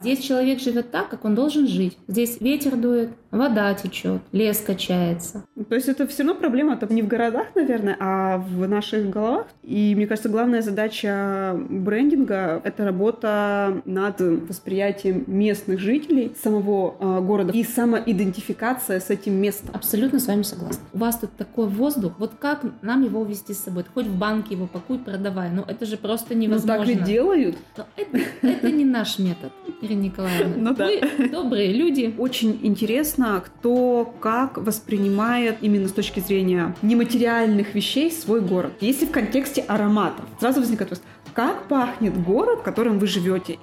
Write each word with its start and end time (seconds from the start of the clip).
Здесь 0.00 0.20
человек 0.20 0.60
живет 0.60 0.92
так, 0.92 1.08
как 1.08 1.24
он 1.24 1.34
должен 1.34 1.66
жить. 1.66 1.98
Здесь 2.06 2.40
ветер 2.40 2.76
дует, 2.76 3.10
вода 3.32 3.74
течет, 3.74 4.22
лес 4.30 4.62
качается. 4.64 5.44
То 5.68 5.74
есть 5.74 5.88
это 5.88 6.06
все 6.06 6.22
равно 6.22 6.38
проблема 6.38 6.74
это 6.74 6.92
не 6.94 7.02
в 7.02 7.08
городах, 7.08 7.48
наверное, 7.56 7.96
а 7.98 8.38
в 8.38 8.68
наших 8.68 9.10
головах. 9.10 9.48
И 9.64 9.94
мне 9.96 10.06
кажется, 10.06 10.28
главная 10.28 10.62
задача 10.62 11.58
брендинга— 11.68 12.60
это 12.64 12.84
работа 12.84 13.82
над 13.86 14.20
восприятием 14.20 15.24
местных 15.26 15.80
жителей 15.80 16.32
самого 16.40 16.94
э, 17.00 17.20
города 17.20 17.52
и 17.52 17.64
самоидентификация 17.64 19.00
с 19.00 19.10
этим 19.10 19.34
местом. 19.34 19.70
Абсолютно 19.74 20.20
с 20.20 20.28
вами 20.28 20.42
согласна. 20.42 20.84
У 20.92 20.98
вас 20.98 21.18
тут 21.18 21.32
такой 21.32 21.66
воздух, 21.66 22.12
вот 22.18 22.34
как 22.38 22.64
нам 22.82 23.02
его 23.02 23.20
увезти 23.20 23.52
с 23.52 23.64
собой? 23.64 23.84
Хоть 23.92 24.06
в 24.06 24.16
банке 24.16 24.54
его 24.54 24.68
пакуй, 24.68 25.00
продавай. 25.00 25.50
Ну 25.50 25.64
это 25.66 25.86
же 25.86 25.96
просто 25.96 26.36
невозможно. 26.36 26.84
Ну 26.84 26.92
так 26.92 27.02
и 27.02 27.04
делают. 27.04 27.58
Но 27.76 27.84
это, 27.96 28.18
это 28.42 28.70
не 28.70 28.84
наш 28.84 29.18
метод. 29.18 29.50
Ирина 29.88 30.02
Николаевна. 30.02 30.54
Ну, 30.56 30.74
да. 30.74 30.86
Вы 30.86 31.28
добрые 31.28 31.72
люди. 31.72 32.14
Очень 32.18 32.58
интересно, 32.62 33.42
кто 33.44 34.04
как 34.20 34.58
воспринимает 34.58 35.58
именно 35.62 35.88
с 35.88 35.92
точки 35.92 36.20
зрения 36.20 36.76
нематериальных 36.82 37.74
вещей 37.74 38.10
свой 38.12 38.40
город. 38.40 38.72
Если 38.80 39.06
в 39.06 39.10
контексте 39.10 39.62
ароматов, 39.62 40.26
сразу 40.40 40.60
возникает 40.60 40.90
вопрос, 40.90 41.08
как 41.32 41.68
пахнет 41.68 42.22
город, 42.22 42.60
в 42.60 42.62
котором 42.62 42.98
вы 42.98 43.06
живете? 43.06 43.58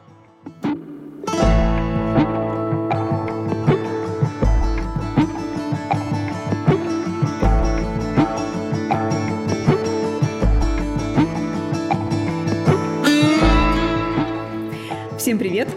Всем 15.17 15.39
привет! 15.39 15.69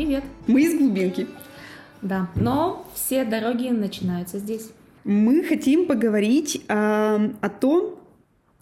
Привет. 0.00 0.24
Мы 0.46 0.62
из 0.62 0.78
глубинки. 0.78 1.26
Да, 2.00 2.30
но 2.34 2.86
все 2.94 3.22
дороги 3.22 3.68
начинаются 3.68 4.38
здесь. 4.38 4.70
Мы 5.04 5.44
хотим 5.44 5.86
поговорить 5.86 6.64
э, 6.68 6.72
о 6.72 7.48
том, 7.50 7.96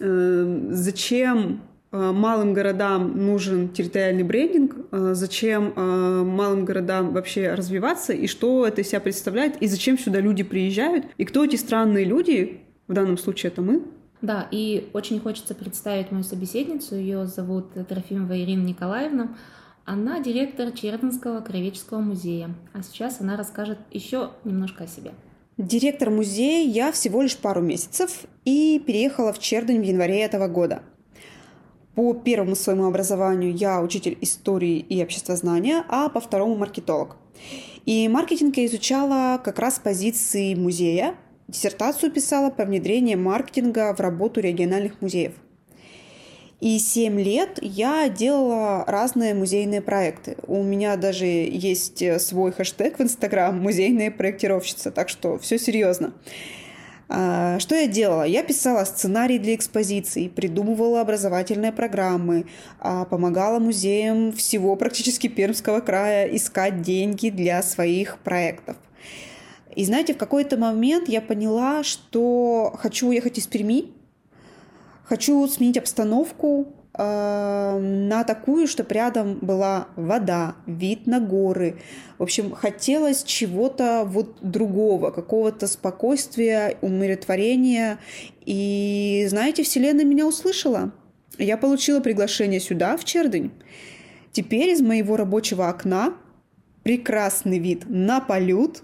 э, 0.00 0.68
зачем 0.70 1.60
э, 1.92 2.10
малым 2.10 2.54
городам 2.54 3.24
нужен 3.24 3.68
территориальный 3.68 4.24
брендинг, 4.24 4.74
э, 4.90 5.10
зачем 5.14 5.74
э, 5.76 6.24
малым 6.24 6.64
городам 6.64 7.12
вообще 7.12 7.54
развиваться, 7.54 8.12
и 8.12 8.26
что 8.26 8.66
это 8.66 8.80
из 8.80 8.88
себя 8.88 8.98
представляет, 8.98 9.62
и 9.62 9.68
зачем 9.68 9.96
сюда 9.96 10.18
люди 10.18 10.42
приезжают, 10.42 11.06
и 11.18 11.24
кто 11.24 11.44
эти 11.44 11.54
странные 11.54 12.04
люди, 12.04 12.62
в 12.88 12.94
данном 12.94 13.16
случае 13.16 13.52
это 13.52 13.62
мы. 13.62 13.84
Да, 14.22 14.48
и 14.50 14.90
очень 14.92 15.20
хочется 15.20 15.54
представить 15.54 16.10
мою 16.10 16.24
собеседницу, 16.24 16.96
ее 16.96 17.28
зовут 17.28 17.74
Трофимова 17.88 18.36
Ирина 18.36 18.66
Николаевна. 18.66 19.28
Она 19.90 20.20
директор 20.20 20.70
Чердынского 20.70 21.40
краеведческого 21.40 22.00
музея, 22.00 22.54
а 22.74 22.82
сейчас 22.82 23.22
она 23.22 23.38
расскажет 23.38 23.78
еще 23.90 24.32
немножко 24.44 24.84
о 24.84 24.86
себе. 24.86 25.12
Директор 25.56 26.10
музея 26.10 26.68
я 26.68 26.92
всего 26.92 27.22
лишь 27.22 27.38
пару 27.38 27.62
месяцев 27.62 28.26
и 28.44 28.82
переехала 28.86 29.32
в 29.32 29.38
Чердынь 29.38 29.80
в 29.80 29.82
январе 29.82 30.20
этого 30.20 30.46
года. 30.46 30.82
По 31.94 32.12
первому 32.12 32.54
своему 32.54 32.84
образованию 32.84 33.56
я 33.56 33.80
учитель 33.80 34.18
истории 34.20 34.76
и 34.78 35.02
обществознания, 35.02 35.82
а 35.88 36.10
по 36.10 36.20
второму 36.20 36.54
маркетолог. 36.54 37.16
И 37.86 38.06
маркетинг 38.08 38.58
я 38.58 38.66
изучала 38.66 39.40
как 39.42 39.58
раз 39.58 39.76
с 39.76 39.78
позиции 39.78 40.54
музея. 40.54 41.14
Диссертацию 41.46 42.12
писала 42.12 42.50
по 42.50 42.66
внедрению 42.66 43.18
маркетинга 43.18 43.94
в 43.94 44.00
работу 44.00 44.40
региональных 44.40 45.00
музеев– 45.00 45.32
и 46.60 46.78
7 46.78 47.20
лет 47.20 47.58
я 47.62 48.08
делала 48.08 48.84
разные 48.86 49.32
музейные 49.34 49.80
проекты. 49.80 50.36
У 50.46 50.62
меня 50.62 50.96
даже 50.96 51.26
есть 51.26 52.02
свой 52.20 52.50
хэштег 52.52 52.98
в 52.98 53.02
Инстаграм 53.02 53.56
«Музейная 53.56 54.10
проектировщица», 54.10 54.90
так 54.90 55.08
что 55.08 55.38
все 55.38 55.58
серьезно. 55.58 56.12
А, 57.08 57.58
что 57.58 57.74
я 57.74 57.86
делала? 57.86 58.24
Я 58.24 58.42
писала 58.42 58.84
сценарий 58.84 59.38
для 59.38 59.54
экспозиций, 59.54 60.28
придумывала 60.28 61.00
образовательные 61.00 61.72
программы, 61.72 62.46
а, 62.80 63.04
помогала 63.04 63.58
музеям 63.58 64.32
всего 64.32 64.76
практически 64.76 65.28
Пермского 65.28 65.80
края 65.80 66.26
искать 66.26 66.82
деньги 66.82 67.30
для 67.30 67.62
своих 67.62 68.18
проектов. 68.18 68.76
И 69.74 69.84
знаете, 69.84 70.12
в 70.12 70.18
какой-то 70.18 70.56
момент 70.58 71.08
я 71.08 71.22
поняла, 71.22 71.82
что 71.82 72.74
хочу 72.78 73.08
уехать 73.08 73.38
из 73.38 73.46
Перми, 73.46 73.92
Хочу 75.08 75.46
сменить 75.48 75.78
обстановку 75.78 76.74
э, 76.92 77.78
на 77.80 78.24
такую, 78.24 78.66
чтобы 78.66 78.94
рядом 78.94 79.38
была 79.40 79.88
вода, 79.96 80.56
вид 80.66 81.06
на 81.06 81.18
горы. 81.18 81.80
В 82.18 82.24
общем, 82.24 82.52
хотелось 82.52 83.22
чего-то 83.22 84.02
вот 84.04 84.36
другого, 84.42 85.10
какого-то 85.10 85.66
спокойствия, 85.66 86.76
умиротворения. 86.82 87.98
И, 88.44 89.24
знаете, 89.30 89.62
Вселенная 89.62 90.04
меня 90.04 90.26
услышала. 90.26 90.92
Я 91.38 91.56
получила 91.56 92.00
приглашение 92.00 92.60
сюда, 92.60 92.98
в 92.98 93.04
Чердынь. 93.06 93.50
Теперь 94.32 94.68
из 94.68 94.82
моего 94.82 95.16
рабочего 95.16 95.70
окна 95.70 96.12
прекрасный 96.82 97.58
вид 97.58 97.84
на 97.88 98.20
полют, 98.20 98.82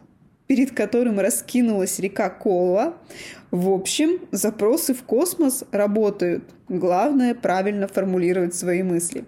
перед 0.54 0.70
которым 0.70 1.18
раскинулась 1.18 1.98
река 1.98 2.30
Кола. 2.30 2.94
В 3.50 3.70
общем, 3.70 4.20
запросы 4.30 4.94
в 4.94 5.02
космос 5.02 5.64
работают. 5.72 6.44
Главное 6.68 7.34
правильно 7.34 7.88
формулировать 7.88 8.54
свои 8.54 8.84
мысли. 8.84 9.24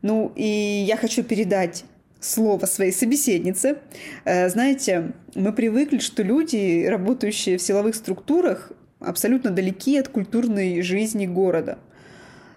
Ну 0.00 0.32
и 0.34 0.46
я 0.46 0.96
хочу 0.96 1.22
передать 1.22 1.84
слово 2.20 2.64
своей 2.64 2.90
собеседнице. 2.90 3.80
Э, 4.24 4.48
знаете, 4.48 5.12
мы 5.34 5.52
привыкли, 5.52 5.98
что 5.98 6.22
люди, 6.22 6.86
работающие 6.86 7.58
в 7.58 7.62
силовых 7.62 7.94
структурах, 7.94 8.72
абсолютно 8.98 9.50
далеки 9.50 9.98
от 9.98 10.08
культурной 10.08 10.80
жизни 10.80 11.26
города. 11.26 11.76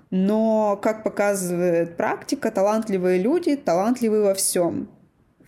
Но, 0.09 0.79
как 0.81 1.03
показывает 1.03 1.97
практика, 1.97 2.49
талантливые 2.49 3.21
люди 3.21 3.57
талантливы 3.57 4.23
во 4.23 4.33
всем. 4.35 4.87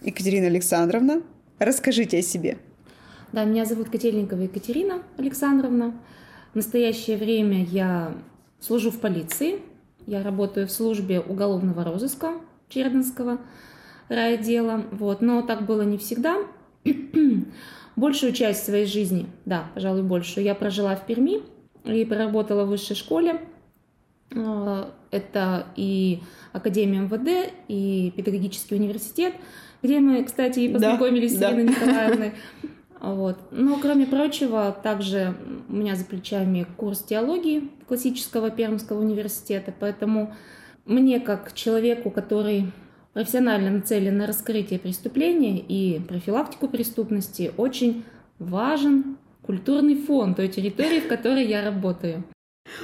Екатерина 0.02 0.48
Александровна, 0.48 1.22
Расскажите 1.60 2.20
о 2.20 2.22
себе. 2.22 2.60
Да, 3.34 3.44
меня 3.44 3.66
зовут 3.66 3.90
Котельникова 3.90 4.42
Екатерина 4.42 5.02
Александровна. 5.18 6.00
В 6.54 6.56
настоящее 6.56 7.18
время 7.18 7.64
я 7.64 8.16
служу 8.60 8.92
в 8.92 9.00
полиции. 9.00 9.60
Я 10.06 10.22
работаю 10.22 10.68
в 10.68 10.72
службе 10.72 11.20
уголовного 11.20 11.84
розыска 11.84 12.34
Чердынского 12.70 13.40
райотдела. 14.08 14.84
Вот. 14.92 15.22
Но 15.22 15.42
так 15.42 15.66
было 15.66 15.82
не 15.82 15.98
всегда. 15.98 16.38
Большую 17.96 18.34
часть 18.34 18.64
своей 18.64 18.86
жизни, 18.86 19.26
да, 19.46 19.66
пожалуй, 19.74 20.04
большую, 20.04 20.44
я 20.44 20.54
прожила 20.54 20.96
в 20.96 21.08
Перми 21.08 21.42
и 21.84 22.06
проработала 22.06 22.66
в 22.66 22.70
высшей 22.70 22.96
школе. 22.96 23.42
А, 24.36 24.94
это 25.10 25.66
и 25.76 26.20
Академия 26.54 27.00
МВД, 27.00 27.52
и 27.68 28.14
педагогический 28.16 28.76
университет– 28.76 29.34
где 29.84 30.00
мы, 30.00 30.24
кстати, 30.24 30.60
и 30.62 30.74
познакомились 30.74 31.38
да, 31.38 31.50
с 31.50 31.54
Ириной 31.54 31.66
да. 31.66 31.72
Николаевной. 31.72 32.32
Вот. 33.00 33.38
Но, 33.52 33.78
кроме 33.80 34.08
прочего, 34.08 34.76
также 34.84 35.36
у 35.70 35.76
меня 35.76 35.96
за 35.96 36.04
плечами 36.04 36.66
курс 36.78 37.04
теологии 37.04 37.70
классического 37.88 38.50
Пермского 38.50 39.00
университета, 39.02 39.72
поэтому 39.80 40.34
мне, 40.86 41.20
как 41.20 41.54
человеку, 41.54 42.10
который 42.10 42.72
профессионально 43.14 43.70
нацелен 43.72 44.18
на 44.18 44.26
раскрытие 44.26 44.80
преступления 44.80 45.60
и 45.60 46.00
профилактику 46.00 46.68
преступности, 46.68 47.52
очень 47.58 48.04
важен 48.40 49.18
культурный 49.42 49.96
фон 49.96 50.36
той 50.36 50.48
территории, 50.48 51.00
в 51.00 51.08
которой 51.08 51.46
я 51.46 51.64
работаю. 51.64 52.24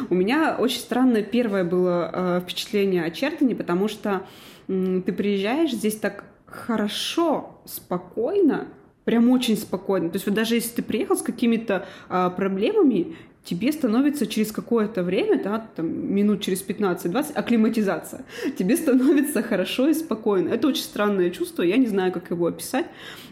У 0.10 0.16
меня 0.16 0.56
очень 0.58 0.80
странное 0.80 1.24
первое 1.24 1.64
было 1.64 2.10
э, 2.12 2.42
впечатление 2.42 3.04
о 3.04 3.12
Чертане, 3.12 3.56
потому 3.56 3.88
что 3.88 4.26
ты 4.68 5.12
приезжаешь, 5.12 5.72
здесь 5.72 5.98
так 5.98 6.26
хорошо, 6.54 7.62
спокойно, 7.66 8.68
прям 9.04 9.30
очень 9.30 9.58
спокойно. 9.58 10.10
То 10.10 10.16
есть 10.16 10.26
вот 10.26 10.36
даже 10.36 10.56
если 10.56 10.76
ты 10.76 10.84
приехал 10.84 11.16
с 11.16 11.22
какими-то 11.22 11.86
а, 12.10 12.30
проблемами, 12.30 13.16
тебе 13.44 13.74
становится 13.74 14.26
через 14.26 14.52
какое-то 14.52 15.04
время, 15.04 15.42
да, 15.44 15.68
там, 15.76 16.14
минут 16.14 16.42
через 16.42 16.66
15-20, 16.66 17.34
акклиматизация. 17.34 18.24
Тебе 18.58 18.78
становится 18.78 19.44
хорошо 19.44 19.90
и 19.90 19.94
спокойно. 19.94 20.50
Это 20.50 20.68
очень 20.68 20.84
странное 20.84 21.30
чувство, 21.30 21.62
я 21.64 21.78
не 21.78 21.88
знаю, 21.88 22.14
как 22.14 22.32
его 22.32 22.48
описать. 22.48 22.86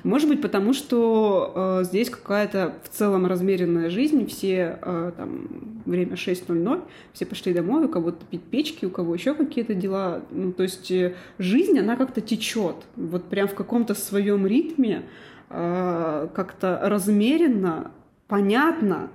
Может 0.04 0.28
быть, 0.28 0.42
потому 0.42 0.74
что 0.74 1.80
э, 1.82 1.84
здесь 1.86 2.10
какая-то 2.10 2.76
в 2.84 2.90
целом 2.90 3.26
размеренная 3.26 3.90
жизнь, 3.90 4.28
все 4.28 4.80
э, 4.82 5.12
там 5.16 5.82
время 5.86 6.16
6.00, 6.16 6.82
все 7.14 7.26
пошли 7.26 7.54
домой, 7.54 7.86
у 7.86 7.90
кого-то 7.90 8.26
пить 8.26 8.44
печки, 8.44 8.86
у 8.86 8.90
кого 8.90 9.16
еще 9.16 9.34
какие-то 9.34 9.74
дела. 9.74 10.24
Ну, 10.32 10.52
то 10.52 10.64
есть 10.64 10.92
э, 10.92 11.16
жизнь, 11.40 11.80
она 11.80 11.96
как-то 11.96 12.20
течет, 12.20 12.76
вот 12.98 13.30
прям 13.30 13.48
в 13.48 13.54
каком-то 13.54 13.94
своем 13.94 14.46
ритме, 14.46 15.04
э, 15.50 16.28
как-то 16.34 16.82
размеренно, 16.84 17.92
понятно 18.28 19.10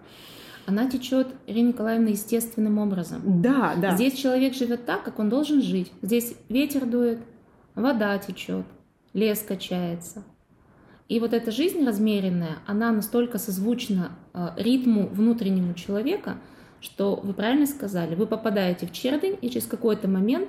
она 0.67 0.91
течет, 0.91 1.29
Ирина 1.47 1.69
Николаевна, 1.69 2.09
естественным 2.09 2.79
образом. 2.79 3.41
Да, 3.41 3.75
да. 3.81 3.95
Здесь 3.95 4.15
человек 4.15 4.55
живет 4.55 4.85
так, 4.85 5.05
как 5.05 5.19
он 5.19 5.29
должен 5.29 5.63
жить. 5.63 5.93
Здесь 6.03 6.35
ветер 6.49 6.87
дует, 6.87 7.21
вода 7.75 8.19
течет, 8.19 8.67
лес 9.13 9.45
качается. 9.47 10.25
И 11.09 11.21
вот 11.21 11.33
эта 11.33 11.53
жизнь 11.53 11.85
размеренная, 11.85 12.59
она 12.67 12.91
настолько 12.91 13.39
созвучна 13.39 14.11
э, 14.35 14.49
ритму 14.57 15.07
внутреннему 15.07 15.75
человека, 15.75 16.39
что 16.81 17.15
вы 17.23 17.33
правильно 17.33 17.67
сказали, 17.67 18.17
вы 18.17 18.27
попадаете 18.27 18.87
в 18.87 18.93
чердень, 18.93 19.39
и 19.41 19.49
через 19.49 19.67
какой-то 19.67 20.09
момент, 20.09 20.49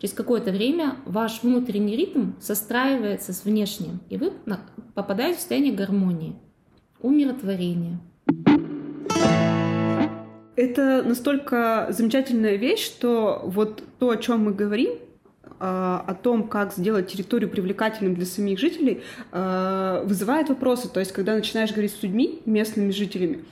через 0.00 0.12
какое-то 0.12 0.50
время 0.50 0.96
ваш 1.04 1.42
внутренний 1.42 1.94
ритм 1.94 2.32
состраивается 2.40 3.32
с 3.32 3.44
внешним, 3.44 4.00
и 4.10 4.16
вы 4.16 4.32
попадаете 4.94 5.36
в 5.36 5.40
состояние 5.40 5.72
гармонии, 5.72 6.34
умиротворения. 7.00 8.00
Это 10.56 11.02
настолько 11.02 11.88
замечательная 11.90 12.56
вещь, 12.56 12.84
что 12.84 13.42
вот 13.44 13.82
то, 13.98 14.10
о 14.10 14.16
чем 14.16 14.44
мы 14.44 14.52
говорим, 14.52 14.94
а, 15.58 16.04
о 16.06 16.14
том, 16.14 16.48
как 16.48 16.74
сделать 16.74 17.08
территорию 17.08 17.50
привлекательным 17.50 18.14
для 18.14 18.26
самих 18.26 18.58
жителей, 18.58 19.02
а, 19.32 20.02
вызывает 20.04 20.48
вопросы. 20.48 20.88
То 20.88 21.00
есть, 21.00 21.12
когда 21.12 21.34
начинаешь 21.34 21.72
говорить 21.72 21.92
с 21.92 22.02
людьми, 22.02 22.40
местными 22.44 22.90
жителями, 22.90 23.44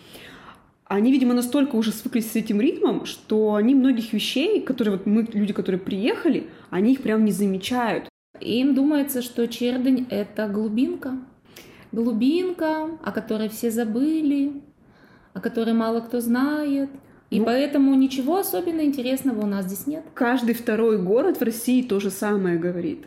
они, 0.86 1.12
видимо, 1.12 1.34
настолько 1.34 1.76
уже 1.76 1.92
свыклись 1.92 2.30
с 2.30 2.36
этим 2.36 2.60
ритмом, 2.60 3.06
что 3.06 3.54
они 3.54 3.74
многих 3.74 4.12
вещей, 4.12 4.60
которые 4.60 4.98
вот 4.98 5.06
мы, 5.06 5.26
люди, 5.32 5.52
которые 5.52 5.80
приехали, 5.80 6.48
они 6.70 6.92
их 6.92 7.02
прям 7.02 7.24
не 7.24 7.32
замечают. 7.32 8.08
Им 8.40 8.74
думается, 8.74 9.22
что 9.22 9.46
Чердень— 9.46 10.06
это 10.10 10.46
глубинка. 10.48 11.18
Глубинка, 11.92 12.88
о 13.02 13.12
которой 13.12 13.48
все 13.48 13.70
забыли, 13.70 14.52
о 15.34 15.40
которой 15.40 15.74
мало 15.74 16.00
кто 16.00 16.20
знает. 16.20 16.88
И 17.30 17.40
ну, 17.40 17.46
поэтому 17.46 17.94
ничего 17.94 18.38
особенно 18.38 18.82
интересного 18.82 19.42
у 19.42 19.46
нас 19.46 19.66
здесь 19.66 19.86
нет. 19.86 20.04
Каждый 20.14 20.54
второй 20.54 20.98
город 21.02 21.38
в 21.38 21.42
России 21.42 21.82
то 21.82 22.00
же 22.00 22.10
самое 22.10 22.56
говорит. 22.56 23.06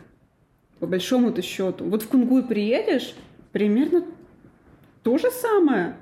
По 0.78 0.86
большому-то 0.86 1.42
счету. 1.42 1.84
Вот 1.84 2.02
в 2.02 2.08
Кунгуй 2.08 2.44
приедешь, 2.44 3.14
примерно 3.52 4.04
то 5.02 5.18
же 5.18 5.30
самое. 5.30 5.96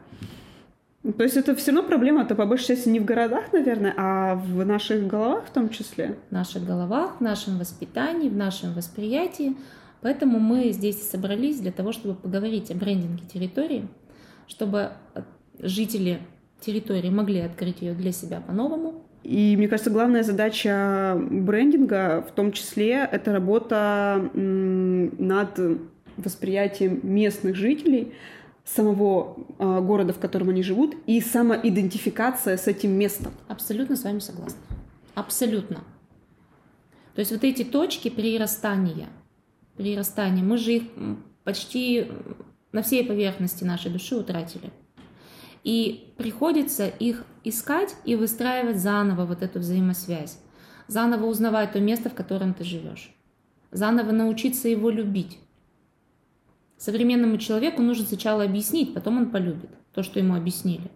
То 1.17 1.23
есть 1.23 1.37
это 1.37 1.55
все 1.55 1.71
равно 1.71 1.87
проблема-то 1.87 2.35
по 2.35 2.47
большей 2.47 2.75
части 2.75 2.89
не 2.89 2.99
в 2.99 3.05
городах, 3.05 3.53
наверное, 3.53 3.95
а 3.97 4.35
в 4.35 4.67
наших 4.67 5.07
головах 5.07 5.45
в 5.47 5.51
том 5.51 5.69
числе. 5.69 6.19
В 6.31 6.33
наших 6.33 6.67
головах, 6.67 7.19
в 7.19 7.21
нашем 7.21 7.59
воспитании, 7.59 8.29
в 8.29 8.37
нашем 8.37 8.73
восприятии. 8.73 9.57
Поэтому 10.01 10.41
мы 10.41 10.73
здесь 10.73 11.09
собрались 11.09 11.61
для 11.61 11.71
того, 11.71 11.93
чтобы 11.93 12.17
поговорить 12.17 12.73
о 12.73 12.75
брендинге 12.75 13.23
территории, 13.33 13.87
чтобы 14.49 14.91
жители 15.59 16.21
территории 16.61 17.11
могли 17.11 17.41
открыть 17.41 17.83
ее 17.83 17.95
для 17.95 18.13
себя 18.13 18.41
по-новому. 18.41 19.03
И 19.23 19.57
мне 19.57 19.69
кажется, 19.69 19.91
главная 19.91 20.23
задача 20.23 21.17
брендинга 21.31 22.25
в 22.29 22.33
том 22.33 22.53
числе 22.53 23.09
это 23.11 23.33
работа 23.33 24.31
над 24.35 25.59
восприятием 26.17 27.01
местных 27.03 27.57
жителей, 27.57 28.13
самого 28.65 29.37
э, 29.59 29.81
города, 29.81 30.13
в 30.13 30.19
котором 30.19 30.49
они 30.49 30.63
живут, 30.63 30.97
и 31.07 31.21
самоидентификация 31.21 32.57
с 32.57 32.67
этим 32.67 32.93
местом. 32.93 33.33
Абсолютно 33.49 33.97
с 33.97 34.05
вами 34.05 34.19
согласна. 34.19 34.59
Абсолютно. 35.15 35.85
То 37.15 37.21
есть 37.21 37.31
вот 37.31 37.45
эти 37.45 37.65
точки 37.65 38.11
прирастания, 38.11 39.09
прирастания, 39.77 40.43
мы 40.43 40.59
же 40.59 40.73
их 40.73 40.83
почти 41.45 42.07
на 42.73 42.83
всей 42.83 43.05
поверхности 43.05 43.65
нашей 43.65 43.91
души 43.91 44.17
утратили. 44.17 44.71
И 45.67 46.15
приходится 46.17 46.87
их 46.87 47.25
искать 47.43 47.97
и 48.05 48.15
выстраивать 48.15 48.79
заново 48.79 49.27
вот 49.27 49.43
эту 49.43 49.59
взаимосвязь. 49.59 50.39
Заново 50.87 51.27
узнавать 51.27 51.73
то 51.73 51.81
место, 51.81 52.09
в 52.09 52.15
котором 52.15 52.55
ты 52.55 52.63
живешь. 52.63 53.13
Заново 53.73 54.13
научиться 54.13 54.69
его 54.69 54.91
любить. 54.91 55.41
Современному 56.77 57.37
человеку 57.39 57.83
нужно 57.83 58.07
сначала 58.07 58.45
объяснить, 58.45 58.95
потом 58.95 59.17
он 59.17 59.31
полюбит 59.33 59.71
то, 59.93 60.05
что 60.05 60.21
ему 60.21 60.37
объяснили. 60.37 60.89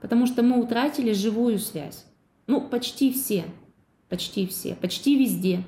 Потому 0.00 0.24
что 0.24 0.42
мы 0.42 0.58
утратили 0.58 1.12
живую 1.12 1.58
связь. 1.58 2.06
Ну, 2.46 2.62
почти 2.66 3.12
все. 3.12 3.44
Почти 4.08 4.46
все. 4.46 4.74
Почти 4.76 5.18
везде. 5.18 5.64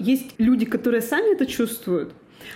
Есть 0.00 0.34
люди, 0.38 0.66
которые 0.66 1.00
сами 1.00 1.32
это 1.32 1.46
чувствуют, 1.46 2.12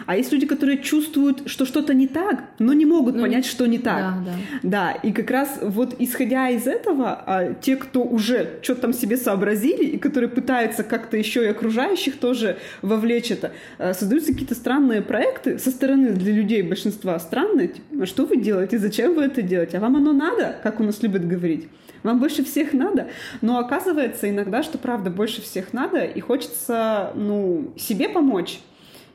а 0.06 0.16
есть 0.16 0.32
люди, 0.32 0.46
которые 0.46 0.78
чувствуют, 0.78 1.48
что 1.48 1.64
что-то 1.66 1.94
не 1.94 2.06
так, 2.06 2.44
но 2.58 2.72
не 2.72 2.86
могут 2.86 3.16
ну, 3.16 3.22
понять, 3.22 3.46
что 3.46 3.66
не 3.66 3.78
так. 3.78 4.24
Да, 4.24 4.24
да. 4.24 4.32
да, 4.62 4.92
и 4.92 5.12
как 5.12 5.30
раз 5.30 5.58
вот 5.62 5.96
исходя 5.98 6.48
из 6.50 6.66
этого, 6.66 7.22
а, 7.26 7.54
те, 7.54 7.76
кто 7.76 8.02
уже 8.02 8.58
что-то 8.62 8.82
там 8.82 8.92
себе 8.92 9.16
сообразили, 9.16 9.84
и 9.84 9.98
которые 9.98 10.28
пытаются 10.28 10.82
как-то 10.82 11.16
еще 11.16 11.44
и 11.44 11.48
окружающих 11.48 12.18
тоже 12.18 12.58
вовлечь 12.82 13.30
это, 13.30 13.52
а, 13.78 13.94
создаются 13.94 14.32
какие-то 14.32 14.54
странные 14.54 15.02
проекты 15.02 15.58
со 15.58 15.70
стороны 15.70 16.10
для 16.10 16.32
людей 16.32 16.62
большинства 16.62 17.18
странные. 17.18 17.68
Типа, 17.68 18.02
а 18.02 18.06
что 18.06 18.26
вы 18.26 18.36
делаете, 18.36 18.78
зачем 18.78 19.14
вы 19.14 19.24
это 19.24 19.42
делаете? 19.42 19.78
А 19.78 19.80
вам 19.80 19.96
оно 19.96 20.12
надо, 20.12 20.56
как 20.62 20.80
у 20.80 20.82
нас 20.82 21.02
любят 21.02 21.26
говорить? 21.26 21.68
Вам 22.02 22.20
больше 22.20 22.44
всех 22.44 22.72
надо. 22.72 23.08
Но 23.40 23.58
оказывается 23.58 24.30
иногда, 24.30 24.62
что 24.62 24.78
правда 24.78 25.10
больше 25.10 25.42
всех 25.42 25.72
надо, 25.72 26.04
и 26.04 26.20
хочется, 26.20 27.10
ну, 27.16 27.72
себе 27.76 28.08
помочь 28.08 28.60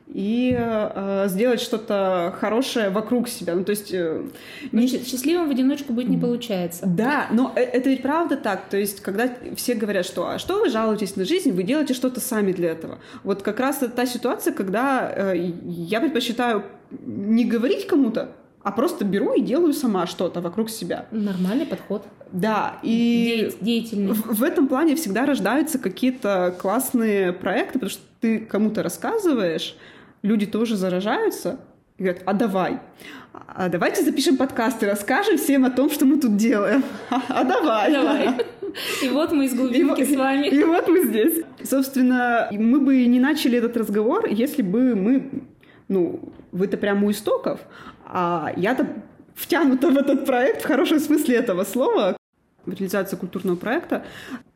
и 0.06 0.54
э, 0.58 1.26
сделать 1.28 1.60
что-то 1.60 2.34
хорошее 2.38 2.90
вокруг 2.90 3.28
себя. 3.28 3.54
Ну, 3.54 3.64
то 3.64 3.70
есть... 3.70 3.92
Э, 3.92 4.22
не... 4.70 4.86
Счастливым 4.86 5.48
в 5.48 5.50
одиночку 5.50 5.92
быть 5.92 6.08
не 6.08 6.18
получается. 6.18 6.84
Да, 6.86 7.26
но 7.30 7.52
э, 7.56 7.60
это 7.60 7.88
ведь 7.88 8.02
правда 8.02 8.36
так. 8.36 8.68
То 8.68 8.76
есть, 8.76 9.00
когда 9.00 9.30
все 9.56 9.74
говорят, 9.74 10.04
что 10.04 10.28
«а 10.28 10.38
что 10.38 10.60
вы 10.60 10.68
жалуетесь 10.68 11.16
на 11.16 11.24
жизнь, 11.24 11.52
вы 11.52 11.62
делаете 11.62 11.94
что-то 11.94 12.20
сами 12.20 12.52
для 12.52 12.70
этого». 12.70 12.98
Вот 13.24 13.42
как 13.42 13.60
раз 13.60 13.82
это 13.82 13.92
та 13.92 14.06
ситуация, 14.06 14.52
когда 14.52 15.10
э, 15.14 15.52
я 15.64 16.00
предпочитаю 16.00 16.64
не 16.90 17.44
говорить 17.44 17.86
кому-то, 17.86 18.32
а 18.62 18.72
просто 18.72 19.04
беру 19.04 19.32
и 19.32 19.40
делаю 19.40 19.72
сама 19.72 20.06
что-то 20.06 20.40
вокруг 20.40 20.70
себя. 20.70 21.06
Нормальный 21.10 21.66
подход. 21.66 22.06
Да, 22.30 22.76
и 22.82 23.52
деятельный. 23.60 24.12
В, 24.12 24.38
в 24.38 24.42
этом 24.42 24.68
плане 24.68 24.96
всегда 24.96 25.26
рождаются 25.26 25.78
какие-то 25.78 26.54
классные 26.58 27.32
проекты, 27.32 27.74
потому 27.74 27.90
что 27.90 28.02
ты 28.20 28.38
кому-то 28.40 28.82
рассказываешь, 28.82 29.76
люди 30.22 30.46
тоже 30.46 30.76
заражаются 30.76 31.60
и 31.98 32.04
говорят, 32.04 32.22
а 32.24 32.32
давай, 32.32 32.80
а 33.32 33.68
давайте 33.68 34.02
запишем 34.02 34.36
подкаст 34.36 34.82
и 34.82 34.86
расскажем 34.86 35.38
всем 35.38 35.64
о 35.64 35.70
том, 35.70 35.90
что 35.90 36.04
мы 36.04 36.18
тут 36.18 36.36
делаем. 36.36 36.84
А 37.28 37.44
давай. 37.44 37.92
Давай. 37.92 38.28
И 39.02 39.08
вот 39.08 39.32
мы 39.32 39.44
из 39.44 39.54
глубинки 39.54 40.00
и, 40.00 40.14
с 40.14 40.16
вами. 40.16 40.46
И 40.46 40.64
вот 40.64 40.88
мы 40.88 41.04
здесь. 41.04 41.42
Собственно, 41.62 42.48
мы 42.52 42.80
бы 42.80 43.04
не 43.04 43.20
начали 43.20 43.58
этот 43.58 43.76
разговор, 43.76 44.26
если 44.26 44.62
бы 44.62 44.94
мы, 44.94 45.44
ну, 45.88 46.32
вы-то 46.52 46.78
прямо 46.78 47.06
у 47.06 47.10
истоков, 47.10 47.60
а 48.14 48.52
я-то 48.56 48.86
втянута 49.34 49.90
в 49.90 49.96
этот 49.96 50.26
проект 50.26 50.62
в 50.62 50.66
хорошем 50.66 51.00
смысле 51.00 51.36
этого 51.36 51.64
слова, 51.64 52.16
в 52.66 52.70
реализацию 52.70 53.18
культурного 53.18 53.56
проекта 53.56 54.04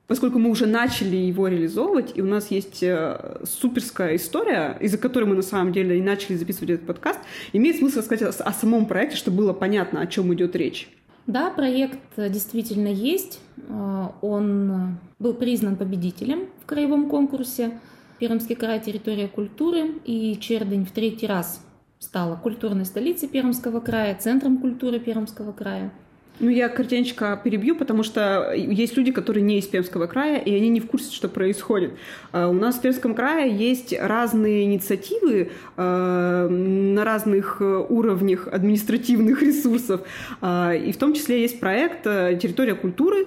поскольку 0.06 0.38
мы 0.38 0.50
уже 0.50 0.66
начали 0.66 1.16
его 1.16 1.48
реализовывать, 1.48 2.12
и 2.14 2.22
у 2.22 2.26
нас 2.26 2.50
есть 2.50 2.82
э, 2.82 3.40
суперская 3.44 4.16
история, 4.16 4.76
из-за 4.80 4.98
которой 4.98 5.25
мы 5.25 5.34
на 5.34 5.42
самом 5.42 5.72
деле 5.72 5.98
и 5.98 6.02
начали 6.02 6.36
записывать 6.36 6.70
этот 6.70 6.86
подкаст, 6.86 7.20
имеет 7.52 7.76
смысл 7.76 7.98
рассказать 7.98 8.40
о, 8.40 8.52
самом 8.52 8.86
проекте, 8.86 9.16
чтобы 9.16 9.38
было 9.38 9.52
понятно, 9.52 10.00
о 10.00 10.06
чем 10.06 10.32
идет 10.34 10.54
речь. 10.54 10.88
Да, 11.26 11.50
проект 11.50 11.98
действительно 12.16 12.88
есть. 12.88 13.40
Э, 13.68 14.08
он 14.20 14.98
был 15.18 15.34
признан 15.34 15.76
победителем 15.76 16.46
в 16.62 16.66
краевом 16.66 17.08
конкурсе 17.08 17.78
Пермский 18.18 18.54
край 18.54 18.80
территория 18.80 19.28
культуры, 19.28 19.90
и 20.04 20.38
Чердень 20.40 20.86
в 20.86 20.92
третий 20.92 21.26
раз 21.26 21.60
стала 22.06 22.36
культурной 22.36 22.84
столицей 22.84 23.28
Пермского 23.28 23.80
края, 23.80 24.16
центром 24.18 24.58
культуры 24.58 25.00
Пермского 25.00 25.52
края. 25.52 25.90
Ну, 26.38 26.50
я 26.50 26.68
картиночка 26.68 27.40
перебью, 27.42 27.75
потому 27.76 28.02
что 28.02 28.52
есть 28.52 28.96
люди, 28.96 29.10
которые 29.10 29.42
не 29.42 29.58
из 29.58 29.66
Пермского 29.66 30.06
края, 30.06 30.38
и 30.38 30.54
они 30.54 30.68
не 30.68 30.80
в 30.80 30.86
курсе, 30.86 31.14
что 31.14 31.28
происходит. 31.28 31.92
А, 32.32 32.48
у 32.48 32.52
нас 32.52 32.76
в 32.76 32.82
Пермском 32.82 33.14
крае 33.14 33.56
есть 33.56 33.94
разные 33.98 34.64
инициативы 34.64 35.50
а, 35.76 36.46
на 36.48 37.04
разных 37.04 37.62
уровнях 37.62 38.48
административных 38.48 39.42
ресурсов, 39.42 40.02
а, 40.42 40.75
и 40.75 40.92
в 40.92 40.98
том 40.98 41.14
числе 41.14 41.40
есть 41.40 41.58
проект 41.58 42.04
«Территория 42.04 42.75
культуры», 42.75 43.26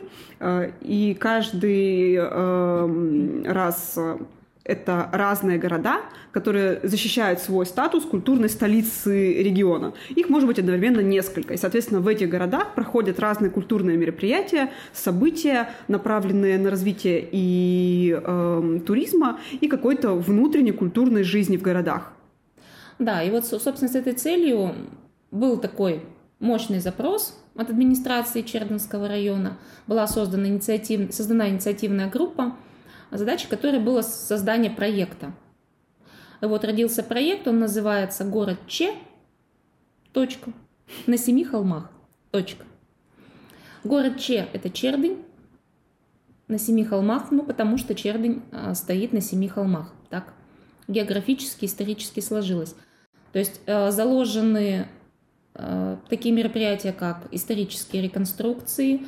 и 0.82 1.18
каждый 1.20 2.18
раз 3.46 4.00
это 4.70 5.10
разные 5.12 5.58
города, 5.58 6.02
которые 6.32 6.80
защищают 6.84 7.40
свой 7.40 7.66
статус 7.66 8.06
культурной 8.06 8.50
столицы 8.50 9.42
региона. 9.42 9.94
Их 10.10 10.30
может 10.30 10.48
быть 10.48 10.60
одновременно 10.60 11.02
несколько. 11.02 11.56
И, 11.56 11.58
соответственно, 11.58 12.02
в 12.02 12.08
этих 12.08 12.30
городах 12.30 12.76
проходят 12.76 13.20
разные 13.20 13.50
культурные 13.50 13.98
мероприятия, 13.98 14.70
события, 14.94 15.70
направленные 15.88 16.60
на 16.60 16.70
развитие 16.70 17.28
и 17.32 18.16
э, 18.22 18.80
туризма, 18.86 19.40
и 19.60 19.68
какой-то 19.68 20.14
внутренней 20.14 20.72
культурной 20.72 21.24
жизни 21.24 21.58
в 21.58 21.64
городах. 21.64 22.14
Да, 23.00 23.24
и 23.24 23.32
вот, 23.32 23.46
собственно, 23.46 23.90
с 23.92 23.96
этой 23.96 24.14
целью 24.14 24.76
был 25.32 25.58
такой 25.58 26.04
мощный 26.40 26.80
запрос 26.80 27.42
от 27.56 27.70
администрации 27.70 28.44
Чердынского 28.44 29.08
района. 29.08 29.58
Была 29.88 30.06
создана, 30.06 30.48
инициатив... 30.48 31.14
создана 31.14 31.50
инициативная 31.50 32.10
группа– 32.10 32.56
задача 33.12 33.48
которой 33.48 33.80
было 33.80 34.02
создание 34.02 34.72
проекта. 34.72 35.34
И 36.42 36.46
вот 36.46 36.64
родился 36.64 37.04
проект, 37.04 37.48
он 37.48 37.60
называется 37.60 38.24
«Город 38.24 38.60
Че. 38.68 38.94
Точка. 40.14 40.52
На 41.06 41.18
семи 41.18 41.44
холмах. 41.44 41.92
Точка. 42.32 42.66
Город 43.84 44.20
Че– 44.20 44.48
это 44.54 44.70
Чердынь. 44.70 45.18
На 46.48 46.58
семи 46.58 46.84
холмах, 46.84 47.32
ну, 47.32 47.44
потому 47.44 47.78
что 47.78 47.94
Чердынь 47.94 48.42
а, 48.52 48.74
стоит 48.74 49.14
на 49.14 49.22
семи 49.22 49.48
холмах. 49.48 49.94
Так 50.10 50.34
географически, 50.88 51.66
исторически 51.66 52.20
сложилось. 52.20 52.76
То 53.32 53.40
есть 53.40 53.62
а, 53.68 53.92
заложены 53.92 54.88
а, 55.54 56.00
такие 56.10 56.34
мероприятия, 56.34 56.92
как 56.92 57.28
исторические 57.32 58.02
реконструкции, 58.02 59.02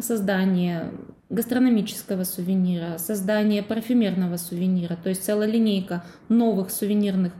создание 0.00 0.92
гастрономического 1.28 2.24
сувенира, 2.24 2.98
создание 2.98 3.62
парфюмерного 3.62 4.36
сувенира, 4.36 4.96
то 4.96 5.08
есть 5.08 5.24
целая 5.24 5.48
линейка 5.48 6.04
новых 6.28 6.70
сувенирных 6.70 7.32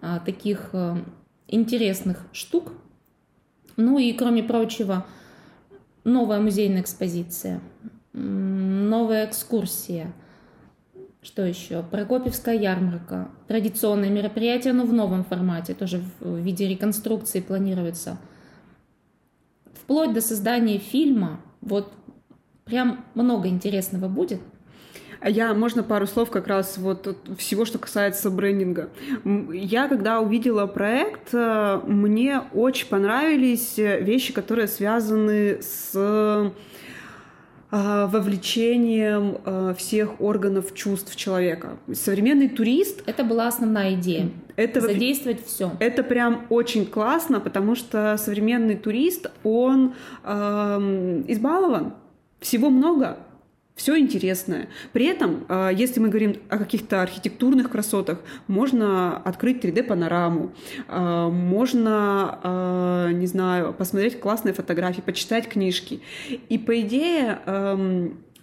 а, 0.00 0.20
таких 0.20 0.70
а, 0.72 0.98
интересных 1.48 2.24
штук. 2.32 2.72
Ну 3.76 3.98
и, 3.98 4.12
кроме 4.12 4.42
прочего, 4.42 5.06
новая 6.04 6.40
музейная 6.40 6.82
экспозиция, 6.82 7.60
новая 8.12 9.26
экскурсия. 9.26 10.12
Что 11.20 11.44
еще? 11.44 11.82
Прокопьевская 11.82 12.56
ярмарка. 12.56 13.28
Традиционное 13.48 14.08
мероприятие, 14.08 14.72
но 14.72 14.84
в 14.84 14.92
новом 14.92 15.24
формате, 15.24 15.74
тоже 15.74 16.02
в 16.20 16.36
виде 16.36 16.68
реконструкции 16.68 17.40
планируется. 17.40 18.18
Вплоть 19.74 20.12
до 20.12 20.20
создания 20.20 20.78
фильма, 20.78 21.40
вот 21.60 21.92
прям 22.64 23.04
много 23.14 23.48
интересного 23.48 24.08
будет. 24.08 24.40
А 25.20 25.28
я, 25.28 25.52
можно 25.52 25.82
пару 25.82 26.06
слов 26.06 26.30
как 26.30 26.46
раз 26.46 26.78
вот 26.78 27.16
всего, 27.38 27.64
что 27.64 27.78
касается 27.78 28.30
брендинга. 28.30 28.88
Я, 29.52 29.88
когда 29.88 30.20
увидела 30.20 30.66
проект, 30.66 31.30
э, 31.32 31.80
мне 31.86 32.42
очень 32.52 32.86
понравились 32.86 33.78
вещи, 33.78 34.32
которые 34.32 34.68
связаны 34.68 35.60
с 35.60 35.90
э, 35.94 36.50
вовлечением 37.70 39.38
э, 39.44 39.74
всех 39.76 40.20
органов 40.20 40.74
чувств 40.74 41.14
человека. 41.16 41.76
Современный 41.92 42.48
турист... 42.48 43.02
Это 43.06 43.24
была 43.24 43.48
основная 43.48 43.94
идея. 43.94 44.30
Это, 44.56 44.80
Задействовать 44.80 45.44
все. 45.46 45.72
Это 45.78 46.02
прям 46.02 46.46
очень 46.48 46.86
классно, 46.86 47.40
потому 47.40 47.74
что 47.74 48.16
современный 48.16 48.76
турист, 48.76 49.30
он 49.44 49.94
э, 50.24 51.22
избалован. 51.28 51.92
Всего 52.40 52.70
много, 52.70 53.18
все 53.78 53.96
интересное. 53.96 54.68
При 54.92 55.06
этом, 55.06 55.44
а, 55.48 55.70
если 55.70 56.00
мы 56.00 56.08
говорим 56.08 56.36
о 56.48 56.58
каких-то 56.58 57.00
архитектурных 57.00 57.70
красотах, 57.70 58.18
можно 58.48 59.16
открыть 59.16 59.64
3D-панораму, 59.64 60.50
а, 60.88 61.30
можно, 61.30 62.40
а, 62.42 63.08
не 63.12 63.26
знаю, 63.26 63.72
посмотреть 63.72 64.18
классные 64.18 64.52
фотографии, 64.52 65.00
почитать 65.00 65.48
книжки. 65.48 66.00
И, 66.48 66.58
по 66.58 66.80
идее, 66.80 67.38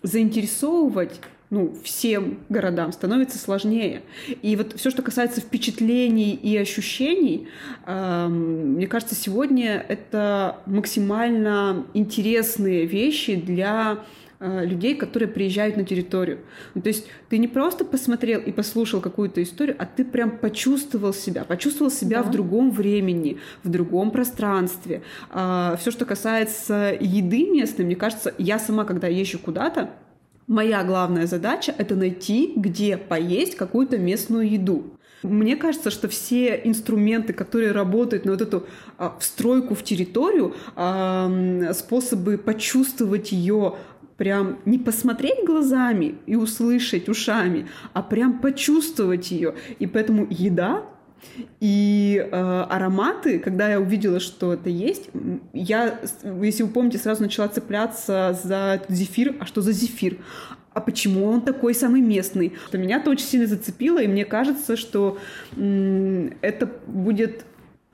заинтересовывать 0.01 1.19
ну, 1.49 1.75
всем 1.83 2.39
городам 2.49 2.91
становится 2.91 3.37
сложнее. 3.37 4.01
И 4.41 4.55
вот 4.55 4.73
все, 4.73 4.89
что 4.89 5.01
касается 5.01 5.41
впечатлений 5.41 6.33
и 6.33 6.57
ощущений, 6.57 7.47
э, 7.85 8.27
мне 8.27 8.87
кажется, 8.87 9.15
сегодня 9.15 9.85
это 9.87 10.57
максимально 10.65 11.85
интересные 11.93 12.85
вещи 12.85 13.35
для 13.35 13.99
Э, 13.99 14.24
людей, 14.39 14.95
которые 14.95 15.29
приезжают 15.29 15.77
на 15.77 15.83
территорию. 15.83 16.39
Ну, 16.73 16.81
то 16.81 16.89
есть 16.89 17.07
ты 17.29 17.37
не 17.37 17.47
просто 17.47 17.85
посмотрел 17.85 18.41
и 18.41 18.51
послушал 18.51 19.01
какую-то 19.01 19.41
историю, 19.41 19.75
а 19.79 19.85
ты 19.85 20.03
прям 20.03 20.37
почувствовал 20.37 21.13
себя, 21.13 21.45
почувствовал 21.45 21.91
себя 21.91 22.21
да. 22.21 22.29
в 22.29 22.31
другом 22.31 22.71
времени, 22.71 23.39
в 23.63 23.69
другом 23.69 24.11
пространстве. 24.11 25.03
А, 25.29 25.77
все, 25.79 25.91
что 25.91 26.05
касается 26.05 26.97
еды 26.99 27.49
местной, 27.49 27.85
мне 27.85 27.95
кажется, 27.95 28.33
я 28.37 28.59
сама, 28.59 28.83
когда 28.83 29.07
езжу 29.07 29.39
куда-то, 29.39 29.89
Моя 30.47 30.83
главная 30.83 31.25
задача— 31.25 31.73
это 31.79 31.95
найти, 31.95 32.53
где 32.55 32.97
поесть 32.97 33.55
какую-то 33.55 33.97
местную 33.97 34.47
еду. 34.47 34.95
Мне 35.23 35.55
кажется, 35.55 35.89
что 35.89 36.07
все 36.07 36.61
инструменты, 36.63 37.33
которые 37.33 37.71
работают 37.71 38.25
на 38.25 38.33
вот 38.33 38.41
эту 38.43 38.67
а, 38.99 39.17
встройку 39.19 39.73
в 39.73 39.83
территорию, 39.83 40.53
а, 40.75 41.71
способы 41.73 42.37
почувствовать 42.37 43.31
ее 43.31 43.75
прям 44.17 44.59
не 44.65 44.77
посмотреть 44.77 45.45
глазами 45.45 46.15
и 46.25 46.35
услышать 46.35 47.09
ушами, 47.09 47.67
а 47.93 48.01
прям 48.01 48.39
почувствовать 48.39 49.31
ее. 49.31 49.55
И 49.79 49.87
поэтому 49.87 50.27
еда 50.29 50.85
и 51.59 52.17
э, 52.19 52.35
ароматы, 52.69 53.39
когда 53.39 53.69
я 53.69 53.79
увидела, 53.79 54.19
что 54.19 54.53
это 54.53 54.69
есть, 54.69 55.09
я, 55.53 55.99
если 56.41 56.63
вы 56.63 56.69
помните, 56.69 56.97
сразу 56.97 57.23
начала 57.23 57.47
цепляться 57.47 58.39
за 58.43 58.81
зефир. 58.89 59.35
А 59.39 59.45
что 59.45 59.61
за 59.61 59.71
зефир? 59.71 60.17
А 60.73 60.81
почему 60.81 61.25
он 61.25 61.41
такой 61.41 61.73
самый 61.73 62.01
местный? 62.01 62.53
Что 62.67 62.77
меня 62.77 62.97
это 62.97 63.09
очень 63.09 63.25
сильно 63.25 63.47
зацепило, 63.47 64.01
и 64.01 64.07
мне 64.07 64.25
кажется, 64.25 64.75
что 64.75 65.17
это 65.55 66.69
будет 66.85 67.45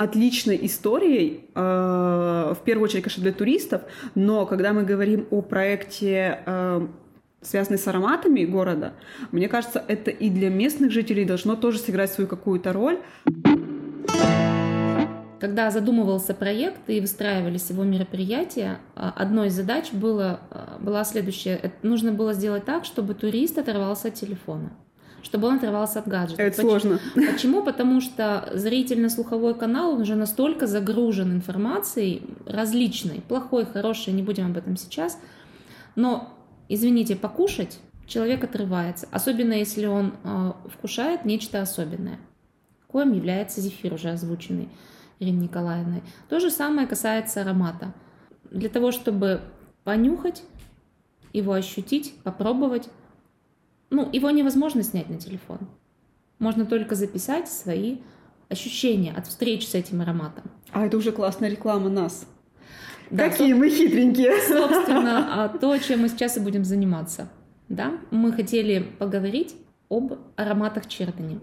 отличной 0.01 0.59
историей, 0.63 1.45
э, 1.53 1.59
в 1.59 2.59
первую 2.65 2.85
очередь, 2.85 3.03
конечно, 3.03 3.21
для 3.21 3.31
туристов, 3.31 3.83
но 4.15 4.47
когда 4.47 4.73
мы 4.73 4.83
говорим 4.83 5.27
о 5.29 5.41
проекте, 5.43 6.39
э, 6.43 6.87
связанный 7.41 7.77
с 7.77 7.87
ароматами 7.87 8.43
города, 8.45 8.93
мне 9.31 9.47
кажется, 9.47 9.83
это 9.87 10.09
и 10.09 10.31
для 10.31 10.49
местных 10.49 10.91
жителей 10.91 11.23
должно 11.23 11.55
тоже 11.55 11.77
сыграть 11.77 12.11
свою 12.11 12.27
какую-то 12.27 12.73
роль. 12.73 12.97
Когда 15.39 15.69
задумывался 15.69 16.33
проект 16.33 16.87
и 16.87 16.99
выстраивались 16.99 17.69
его 17.69 17.83
мероприятия, 17.83 18.79
а, 18.95 19.11
одной 19.15 19.47
из 19.47 19.53
задач 19.53 19.91
было, 19.91 20.39
была 20.79 21.03
следующая. 21.03 21.71
Нужно 21.81 22.11
было 22.11 22.33
сделать 22.33 22.65
так, 22.65 22.85
чтобы 22.85 23.15
турист 23.15 23.57
оторвался 23.57 24.09
от 24.09 24.13
телефона 24.13 24.71
чтобы 25.23 25.47
он 25.47 25.55
отрывался 25.55 25.99
от 25.99 26.07
гаджетов. 26.07 26.39
Это 26.39 26.55
Почему? 26.55 26.69
сложно. 26.69 26.99
Почему? 27.15 27.63
Потому 27.63 28.01
что 28.01 28.49
зрительно-слуховой 28.53 29.53
канал, 29.55 29.93
он 29.93 30.01
уже 30.01 30.15
настолько 30.15 30.67
загружен 30.67 31.31
информацией 31.31 32.23
различной, 32.45 33.21
плохой, 33.27 33.65
хорошей, 33.65 34.13
не 34.13 34.23
будем 34.23 34.47
об 34.47 34.57
этом 34.57 34.77
сейчас. 34.77 35.17
Но, 35.95 36.29
извините, 36.69 37.15
покушать 37.15 37.79
человек 38.07 38.43
отрывается, 38.43 39.07
особенно 39.11 39.53
если 39.53 39.85
он 39.85 40.13
э, 40.23 40.53
вкушает 40.69 41.25
нечто 41.25 41.61
особенное, 41.61 42.19
коим 42.87 43.13
является 43.13 43.61
зефир, 43.61 43.93
уже 43.93 44.09
озвученный 44.09 44.69
Ириной 45.19 45.43
Николаевной. 45.43 46.01
То 46.29 46.39
же 46.39 46.49
самое 46.49 46.87
касается 46.87 47.41
аромата. 47.41 47.93
Для 48.49 48.69
того, 48.69 48.91
чтобы 48.91 49.41
понюхать, 49.83 50.43
его 51.31 51.53
ощутить, 51.53 52.15
попробовать, 52.23 52.89
ну, 53.91 54.09
его 54.11 54.31
невозможно 54.31 54.81
снять 54.83 55.09
на 55.09 55.17
телефон. 55.17 55.59
Можно 56.39 56.65
только 56.65 56.95
записать 56.95 57.47
свои 57.47 57.97
ощущения 58.49 59.13
от 59.13 59.27
встречи 59.27 59.65
с 59.65 59.75
этим 59.75 60.01
ароматом. 60.01 60.45
А 60.71 60.85
это 60.85 60.97
уже 60.97 61.11
классная 61.11 61.49
реклама 61.49 61.89
нас. 61.89 62.25
Да, 63.11 63.29
Какие 63.29 63.53
мы 63.53 63.69
хитренькие. 63.69 64.41
Собственно, 64.47 65.27
а 65.43 65.49
то, 65.49 65.77
чем 65.77 66.01
мы 66.01 66.09
сейчас 66.09 66.37
и 66.37 66.39
будем 66.39 66.63
заниматься. 66.63 67.29
Да, 67.67 67.91
мы 68.09 68.31
хотели 68.31 68.79
поговорить 68.97 69.55
об 69.89 70.13
ароматах 70.37 70.87
Чердани. 70.87 71.39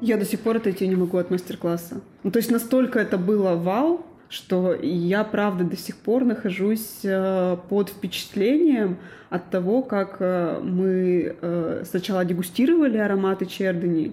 Я 0.00 0.16
до 0.16 0.24
сих 0.24 0.40
пор 0.40 0.56
отойти 0.56 0.88
не 0.88 0.96
могу 0.96 1.18
от 1.18 1.30
мастер-класса. 1.30 2.00
Ну, 2.22 2.30
то 2.30 2.38
есть 2.38 2.50
настолько 2.50 2.98
это 2.98 3.18
было 3.18 3.54
вау, 3.54 4.06
что 4.30 4.74
я, 4.74 5.24
правда, 5.24 5.64
до 5.64 5.76
сих 5.76 5.96
пор 5.96 6.24
нахожусь 6.24 7.00
э, 7.02 7.56
под 7.68 7.90
впечатлением 7.90 8.98
от 9.28 9.50
того, 9.50 9.82
как 9.82 10.18
э, 10.20 10.60
мы 10.62 11.36
э, 11.40 11.82
сначала 11.84 12.24
дегустировали 12.24 12.96
ароматы 12.96 13.46
чердани, 13.46 14.12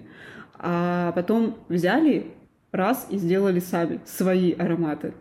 а 0.58 1.12
потом 1.12 1.56
взяли 1.68 2.26
раз 2.72 3.06
и 3.10 3.16
сделали 3.16 3.60
сами 3.60 4.00
свои 4.04 4.52
ароматы. 4.52 5.14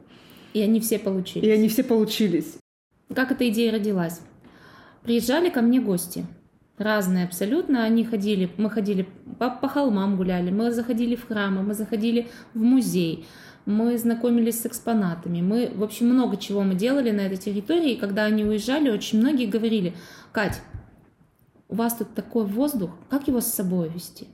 И 0.54 0.62
они 0.62 0.80
все 0.80 0.98
получились. 0.98 1.48
И 1.48 1.52
они 1.52 1.70
все 1.70 1.84
получились. 1.84 2.58
Как 3.14 3.32
эта 3.32 3.48
идея 3.50 3.74
родилась? 3.74 4.20
Приезжали 5.04 5.50
ко 5.52 5.62
мне 5.62 5.80
гости, 5.80 6.26
разные 6.80 7.26
абсолютно. 7.26 7.84
Они 7.84 8.04
ходили, 8.04 8.50
мы 8.58 8.72
ходили 8.72 9.08
по, 9.38 9.52
по 9.52 9.68
холмам 9.68 10.18
гуляли, 10.18 10.50
мы 10.50 10.72
заходили 10.72 11.16
в 11.16 11.28
храмы, 11.28 11.62
мы 11.62 11.76
заходили 11.76 12.30
в 12.56 12.62
музей 12.64 13.28
мы 13.68 13.98
знакомились 13.98 14.62
с 14.62 14.66
экспонатами, 14.66 15.42
мы, 15.42 15.70
в 15.76 15.84
общем, 15.84 16.08
много 16.08 16.38
чего 16.38 16.64
мы 16.64 16.74
делали 16.74 17.12
на 17.12 17.22
этой 17.22 17.38
территории, 17.38 17.92
и 17.92 17.98
когда 17.98 18.24
они 18.24 18.46
уезжали, 18.46 18.90
очень 18.90 19.20
многие 19.20 19.46
говорили, 19.46 19.94
Кать, 20.32 20.62
у 21.68 21.76
вас 21.76 21.96
тут 21.96 22.14
такой 22.16 22.46
воздух, 22.46 22.92
как 23.10 23.28
его 23.28 23.42
с 23.42 23.48
собой 23.48 23.90
вести? 23.90 24.28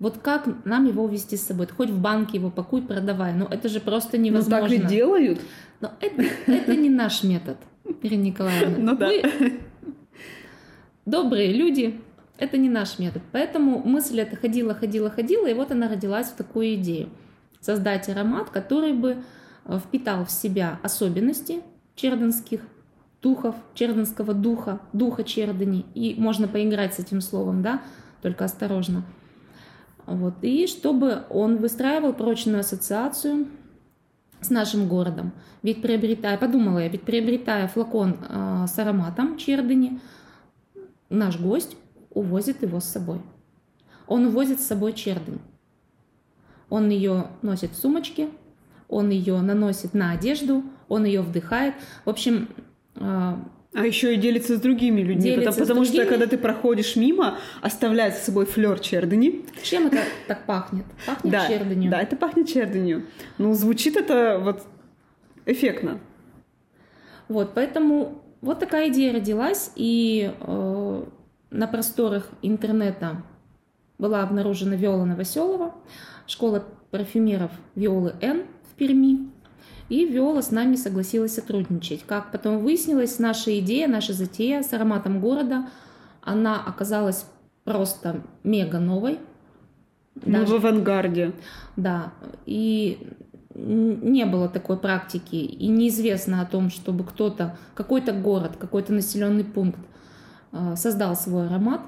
Вот 0.00 0.18
как 0.18 0.48
нам 0.64 0.86
его 0.86 1.04
увезти 1.04 1.36
с 1.36 1.46
собой? 1.46 1.66
Ты 1.66 1.74
хоть 1.74 1.90
в 1.90 2.00
банке 2.00 2.38
его 2.38 2.50
пакуй, 2.50 2.82
продавай. 2.82 3.34
Ну, 3.34 3.44
это 3.44 3.68
же 3.68 3.80
просто 3.80 4.18
невозможно. 4.18 4.66
Ну, 4.66 4.82
так 4.82 4.86
и 4.86 4.88
делают. 4.88 5.40
Но 5.80 5.92
это, 6.00 6.24
это 6.46 6.74
не 6.74 6.88
наш 6.88 7.22
метод, 7.22 7.58
Ирина 8.02 8.22
Николаевна. 8.22 8.76
Ну 8.78 8.96
да. 8.96 9.06
Мы 9.06 9.60
добрые 11.06 11.52
люди, 11.52 12.00
Это 12.38 12.56
не 12.56 12.70
наш 12.70 12.98
метод. 12.98 13.22
Поэтому 13.32 13.82
мысль 13.84 14.18
эта 14.18 14.34
ходила, 14.34 14.74
ходила, 14.74 15.10
ходила, 15.10 15.46
и 15.46 15.54
вот 15.54 15.70
она 15.70 15.88
родилась 15.88 16.28
в 16.28 16.36
такую 16.36 16.74
идею. 16.74 17.10
Создать 17.60 18.08
аромат, 18.08 18.50
который 18.50 18.92
бы 18.92 19.18
э, 19.64 19.78
впитал 19.78 20.24
в 20.24 20.30
себя 20.30 20.78
особенности 20.82 21.62
черденских 21.94 22.60
духов, 23.22 23.54
черденского 23.74 24.34
духа, 24.34 24.80
духа 24.92 25.24
чердени. 25.24 25.84
И 25.94 26.14
можно 26.18 26.48
поиграть 26.48 26.94
с 26.94 26.98
этим 26.98 27.20
словом, 27.20 27.62
да, 27.62 27.82
только 28.22 28.44
осторожно. 28.44 29.04
Вот. 30.06 30.34
И 30.42 30.66
чтобы 30.66 31.24
он 31.28 31.58
выстраивал 31.58 32.12
прочную 32.12 32.60
ассоциацию 32.60 33.46
с 34.40 34.50
нашим 34.50 34.88
городом. 34.88 35.32
Ведь 35.62 35.82
приобретая, 35.82 36.38
подумала 36.38 36.78
я, 36.78 36.88
ведь 36.88 37.02
приобретая 37.02 37.68
флакон 37.68 38.16
э, 38.20 38.64
с 38.66 38.78
ароматом 38.78 39.36
чердени, 39.36 40.00
наш 41.10 41.38
гость 41.38 41.76
увозит 42.10 42.62
его 42.62 42.80
с 42.80 42.84
собой. 42.84 43.20
Он 44.06 44.26
увозит 44.26 44.60
с 44.60 44.66
собой 44.66 44.94
чердень. 44.94 45.40
Он 46.70 46.88
ее 46.88 47.26
носит 47.42 47.72
в 47.72 47.76
сумочке, 47.76 48.28
он 48.88 49.10
ее 49.10 49.40
наносит 49.40 49.92
на 49.92 50.12
одежду, 50.12 50.62
он 50.88 51.04
ее 51.04 51.20
вдыхает. 51.20 51.74
В 52.04 52.10
общем, 52.10 52.48
а, 52.96 53.38
а 53.72 53.86
еще 53.86 54.14
и 54.14 54.16
делится 54.16 54.56
с 54.56 54.60
другими 54.60 55.00
людьми, 55.00 55.22
делится 55.22 55.50
потому, 55.50 55.66
потому 55.66 55.84
другими. 55.84 56.02
что 56.02 56.10
когда 56.10 56.26
ты 56.26 56.38
проходишь 56.38 56.96
мимо, 56.96 57.38
оставляет 57.62 58.14
с 58.14 58.24
собой 58.24 58.46
флер 58.46 58.80
чердени. 58.80 59.44
Чем 59.62 59.86
это 59.86 59.98
так 60.26 60.44
пахнет? 60.44 60.86
Пахнет 61.06 61.32
да, 61.32 61.46
черденью. 61.46 61.90
Да, 61.90 62.00
это 62.00 62.16
пахнет 62.16 62.48
черденью. 62.48 63.06
Ну, 63.38 63.54
звучит 63.54 63.96
это 63.96 64.40
вот 64.42 64.62
эффектно. 65.46 66.00
Вот, 67.28 67.52
поэтому 67.54 68.22
вот 68.40 68.58
такая 68.58 68.88
идея 68.88 69.12
родилась, 69.12 69.70
и 69.76 70.34
э, 70.40 71.04
на 71.50 71.66
просторах 71.68 72.28
интернета 72.42 73.22
была 73.98 74.22
обнаружена 74.22 74.74
Виола 74.74 75.04
Новоселова, 75.04 75.74
школа 76.30 76.64
парфюмеров 76.90 77.50
Виолы 77.74 78.14
Н 78.20 78.44
в 78.70 78.74
Перми. 78.76 79.30
И 79.88 80.04
Виола 80.06 80.40
с 80.40 80.52
нами 80.52 80.76
согласилась 80.76 81.34
сотрудничать. 81.34 82.04
Как 82.06 82.30
потом 82.30 82.58
выяснилось, 82.58 83.18
наша 83.18 83.58
идея, 83.58 83.88
наша 83.88 84.12
затея 84.12 84.62
с 84.62 84.72
ароматом 84.72 85.20
города, 85.20 85.68
она 86.22 86.62
оказалась 86.62 87.26
просто 87.64 88.22
мега 88.44 88.78
новой. 88.78 89.18
Мы 90.14 90.32
Даже... 90.32 90.58
в 90.58 90.64
авангарде. 90.64 91.32
Да, 91.76 92.12
и 92.46 93.08
не 93.54 94.26
было 94.26 94.48
такой 94.48 94.76
практики, 94.76 95.34
и 95.34 95.66
неизвестно 95.66 96.40
о 96.40 96.46
том, 96.46 96.70
чтобы 96.70 97.04
кто-то, 97.04 97.58
какой-то 97.74 98.12
город, 98.12 98.56
какой-то 98.56 98.92
населенный 98.92 99.44
пункт 99.44 99.80
э, 100.52 100.76
создал 100.76 101.16
свой 101.16 101.46
аромат. 101.46 101.80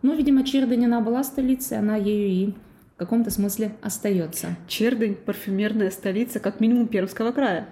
Ну, 0.00 0.16
видимо, 0.16 0.44
Чердень, 0.44 0.86
она 0.86 1.00
была 1.00 1.22
столицей, 1.24 1.78
она 1.78 1.96
ею 1.96 2.28
и 2.28 2.54
в 2.96 2.98
каком-то 2.98 3.30
смысле 3.30 3.76
остается. 3.82 4.56
Чердень– 4.66 5.14
парфюмерная 5.26 5.90
столица, 5.90 6.40
как 6.40 6.60
минимум 6.60 6.88
Пермского 6.88 7.30
края. 7.30 7.68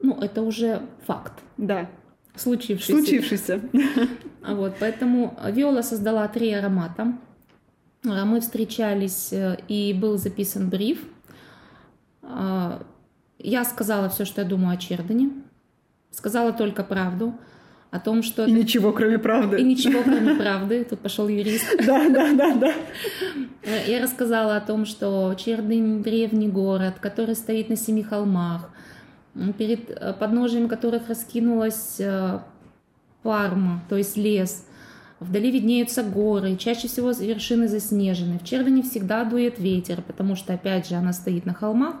Ну, 0.00 0.18
это 0.18 0.40
уже 0.40 0.80
факт. 1.06 1.34
Да. 1.58 1.90
Случившийся. 2.34 2.92
Случившийся. 2.92 3.60
Вот, 4.46 4.76
поэтому 4.80 5.36
Виола 5.52 5.82
создала 5.82 6.26
три 6.28 6.50
аромата. 6.54 7.18
А 8.06 8.24
мы 8.24 8.40
встречались, 8.40 9.30
э, 9.32 9.58
и 9.68 9.92
был 9.92 10.16
записан 10.16 10.70
бриф. 10.70 11.04
А, 12.22 12.82
я 13.38 13.64
сказала 13.66 14.08
все, 14.08 14.24
что 14.24 14.40
я 14.40 14.48
думаю 14.48 14.74
о 14.74 14.78
Чердене. 14.78 15.30
Сказала 16.10 16.54
только 16.54 16.84
правду 16.84 17.34
о 17.90 18.00
том, 18.00 18.22
что... 18.22 18.44
И 18.44 18.52
ничего, 18.52 18.92
кроме 18.92 19.18
правды. 19.18 19.58
И 19.58 19.64
ничего, 19.64 20.02
кроме 20.02 20.34
правды. 20.34 20.84
Тут 20.84 21.00
пошел 21.00 21.28
юрист. 21.28 21.64
Да, 21.86 22.08
да, 22.08 22.32
да, 22.34 22.54
да. 22.54 22.74
Я 23.86 24.02
рассказала 24.02 24.56
о 24.56 24.60
том, 24.60 24.84
что 24.84 25.34
Чердынь— 25.34 26.02
древний 26.04 26.48
город, 26.48 26.94
который 27.00 27.34
стоит 27.34 27.68
на 27.70 27.76
семи 27.76 28.02
холмах, 28.02 28.70
перед 29.56 30.18
подножием 30.18 30.68
которых 30.68 31.08
раскинулась 31.08 31.96
э, 31.98 32.40
Парма, 33.22 33.82
то 33.88 33.96
есть 33.96 34.16
лес. 34.16 34.64
Вдали 35.20 35.50
виднеются 35.50 36.04
горы, 36.04 36.56
чаще 36.56 36.86
всего 36.86 37.10
вершины 37.10 37.68
заснежены. 37.68 38.38
В 38.38 38.44
Чердыне 38.44 38.82
всегда 38.82 39.24
дует 39.24 39.58
ветер, 39.58 40.00
потому 40.02 40.36
что, 40.36 40.54
опять 40.54 40.88
же, 40.88 40.94
она 40.94 41.12
стоит 41.12 41.44
на 41.44 41.54
холмах. 41.54 41.96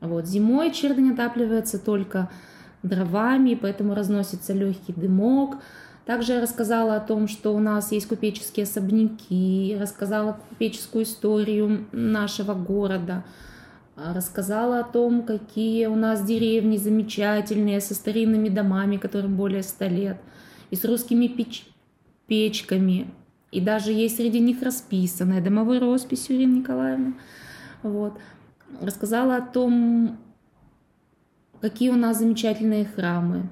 Вот. 0.00 0.26
Зимой 0.26 0.72
Чердынь 0.72 1.12
отапливается 1.12 1.78
только 1.78 2.28
дровами, 2.84 3.54
поэтому 3.54 3.94
разносится 3.94 4.52
легкий 4.52 4.92
дымок. 4.92 5.56
Также 6.06 6.34
я 6.34 6.40
рассказала 6.40 6.96
о 6.96 7.00
том, 7.00 7.28
что 7.28 7.54
у 7.54 7.58
нас 7.58 7.90
есть 7.90 8.06
купеческие 8.06 8.64
особняки, 8.64 9.76
рассказала 9.80 10.38
купеческую 10.50 11.04
историю 11.04 11.86
нашего 11.92 12.54
города, 12.54 13.24
рассказала 13.96 14.80
о 14.80 14.84
том, 14.84 15.22
какие 15.22 15.86
у 15.86 15.96
нас 15.96 16.22
деревни 16.22 16.76
замечательные, 16.76 17.80
со 17.80 17.94
старинными 17.94 18.50
домами, 18.50 18.98
которым 18.98 19.36
более 19.36 19.62
ста 19.62 19.88
лет, 19.88 20.18
и 20.70 20.76
с 20.76 20.84
русскими 20.84 21.26
печ 21.26 21.66
печками, 22.26 23.06
и 23.50 23.60
даже 23.60 23.92
есть 23.92 24.16
среди 24.16 24.40
них 24.40 24.62
расписанная 24.62 25.40
домовой 25.40 25.78
роспись 25.78 26.30
Ирина 26.30 26.56
Николаевна. 26.56 27.14
Вот. 27.82 28.14
Рассказала 28.80 29.36
о 29.36 29.42
том, 29.42 30.18
какие 31.64 31.88
у 31.88 31.96
нас 31.96 32.18
замечательные 32.18 32.84
храмы. 32.84 33.48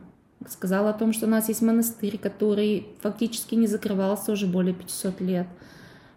Сказала 0.47 0.91
о 0.91 0.93
том, 0.93 1.15
что 1.15 1.25
у 1.25 1.31
нас 1.31 1.49
есть 1.49 1.63
монастырь, 1.63 2.19
который 2.19 2.89
фактически 3.01 3.55
не 3.55 3.67
закрывался 3.67 4.33
уже 4.33 4.47
более 4.47 4.75
500 4.75 5.21
лет. 5.23 5.47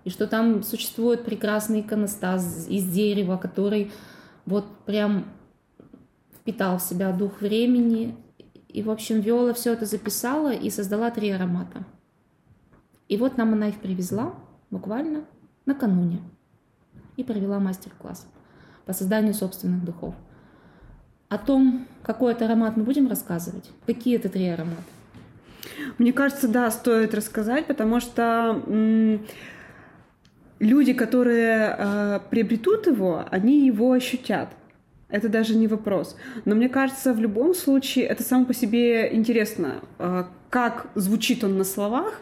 И 0.04 0.10
что 0.10 0.28
там 0.28 0.62
существует 0.62 1.24
прекрасный 1.24 1.80
иконостас 1.80 2.68
из 2.68 2.84
дерева, 2.84 3.38
который 3.38 3.94
вот 4.46 4.66
прям 4.86 5.24
впитал 6.36 6.80
в 6.80 6.82
себя 6.82 7.14
дух 7.14 7.40
времени. 7.40 8.18
И, 8.68 8.84
в 8.84 8.92
общем, 8.92 9.22
Виола 9.22 9.54
все 9.54 9.72
это 9.72 9.86
записала 9.86 10.52
и 10.52 10.70
создала 10.70 11.12
три 11.12 11.30
аромата. 11.30 11.86
И 13.08 13.16
вот 13.16 13.38
нам 13.38 13.54
она 13.54 13.70
их 13.70 13.80
привезла 13.80 14.36
буквально 14.70 15.24
накануне 15.66 16.22
и 17.16 17.24
провела 17.24 17.60
мастер-класс 17.60 18.28
по 18.86 18.92
созданию 18.92 19.34
собственных 19.34 19.86
духов. 19.86 20.14
О 21.30 21.38
том, 21.38 21.88
какой 22.04 22.34
это 22.34 22.46
аромат, 22.46 22.78
мы 22.78 22.84
будем 22.84 23.08
рассказывать? 23.08 23.70
Какие 23.86 24.18
это 24.18 24.30
три 24.30 24.48
аромата? 24.48 24.84
Мне 25.98 26.14
кажется, 26.14 26.48
да, 26.48 26.70
стоит 26.70 27.16
рассказать, 27.16 27.66
потому 27.66 28.00
что 28.00 28.62
люди, 30.60 30.94
которые 30.94 31.76
э, 31.78 32.20
приобретут 32.30 32.88
его, 32.88 33.26
они 33.32 33.66
его 33.66 33.92
ощутят. 33.92 34.50
Это 35.10 35.30
даже 35.30 35.56
не 35.56 35.68
вопрос. 35.68 36.16
Но 36.46 36.56
мне 36.56 36.70
кажется, 36.70 37.14
в 37.14 37.20
любом 37.20 37.54
случае 37.54 38.06
это 38.06 38.24
само 38.24 38.46
по 38.46 38.54
себе 38.54 39.14
интересно, 39.16 39.82
э, 39.98 40.26
как 40.50 40.88
звучит 40.96 41.44
он 41.44 41.58
на 41.58 41.64
словах, 41.64 42.22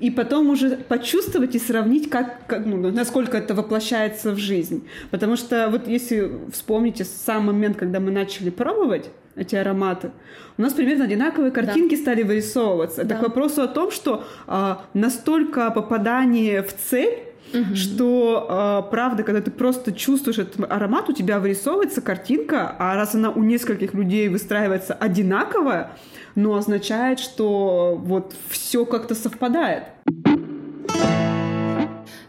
и 0.00 0.10
потом 0.10 0.50
уже 0.50 0.76
почувствовать 0.76 1.54
и 1.54 1.58
сравнить, 1.58 2.10
как, 2.10 2.46
как, 2.46 2.66
ну, 2.66 2.76
насколько 2.90 3.36
это 3.36 3.54
воплощается 3.54 4.32
в 4.32 4.38
жизнь. 4.38 4.86
Потому 5.10 5.36
что 5.36 5.68
вот 5.70 5.88
если 5.88 6.30
вспомните 6.52 7.04
сам 7.04 7.46
момент, 7.46 7.76
когда 7.76 8.00
мы 8.00 8.10
начали 8.10 8.50
пробовать 8.50 9.10
эти 9.36 9.56
ароматы, 9.56 10.10
у 10.56 10.62
нас 10.62 10.72
примерно 10.72 11.04
одинаковые 11.04 11.52
картинки 11.52 11.94
да. 11.94 12.02
стали 12.02 12.22
вырисовываться. 12.22 13.04
Да. 13.04 13.14
Это 13.14 13.24
к 13.24 13.28
вопросу 13.28 13.62
о 13.62 13.68
том, 13.68 13.90
что 13.90 14.24
а, 14.46 14.84
настолько 14.94 15.70
попадание 15.70 16.62
в 16.62 16.74
цель 16.74 17.27
Угу. 17.52 17.74
Что 17.74 18.84
э, 18.86 18.90
правда, 18.90 19.22
когда 19.22 19.40
ты 19.40 19.50
просто 19.50 19.92
чувствуешь 19.92 20.38
этот 20.38 20.70
аромат, 20.70 21.08
у 21.08 21.12
тебя 21.12 21.40
вырисовывается 21.40 22.00
картинка, 22.00 22.74
а 22.78 22.94
раз 22.94 23.14
она 23.14 23.30
у 23.30 23.42
нескольких 23.42 23.94
людей 23.94 24.28
выстраивается 24.28 24.94
одинаковая, 24.94 25.92
ну 26.34 26.54
означает, 26.54 27.20
что 27.20 27.98
вот 27.98 28.34
все 28.48 28.84
как-то 28.84 29.14
совпадает. 29.14 29.84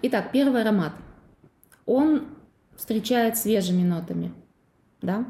Итак, 0.02 0.32
первый 0.32 0.62
аромат. 0.62 0.94
Он 1.86 2.24
встречает 2.76 3.38
свежими 3.38 3.84
нотами, 3.84 4.32
да? 5.02 5.26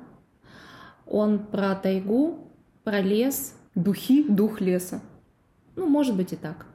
Он 1.07 1.39
про 1.39 1.73
тайгу, 1.75 2.51
про 2.83 3.01
лес. 3.01 3.55
Духи, 3.73 4.23
дух 4.23 4.61
леса. 4.61 5.01
Ну, 5.75 5.87
может 5.87 6.15
быть 6.15 6.33
и 6.33 6.35
так 6.35 6.65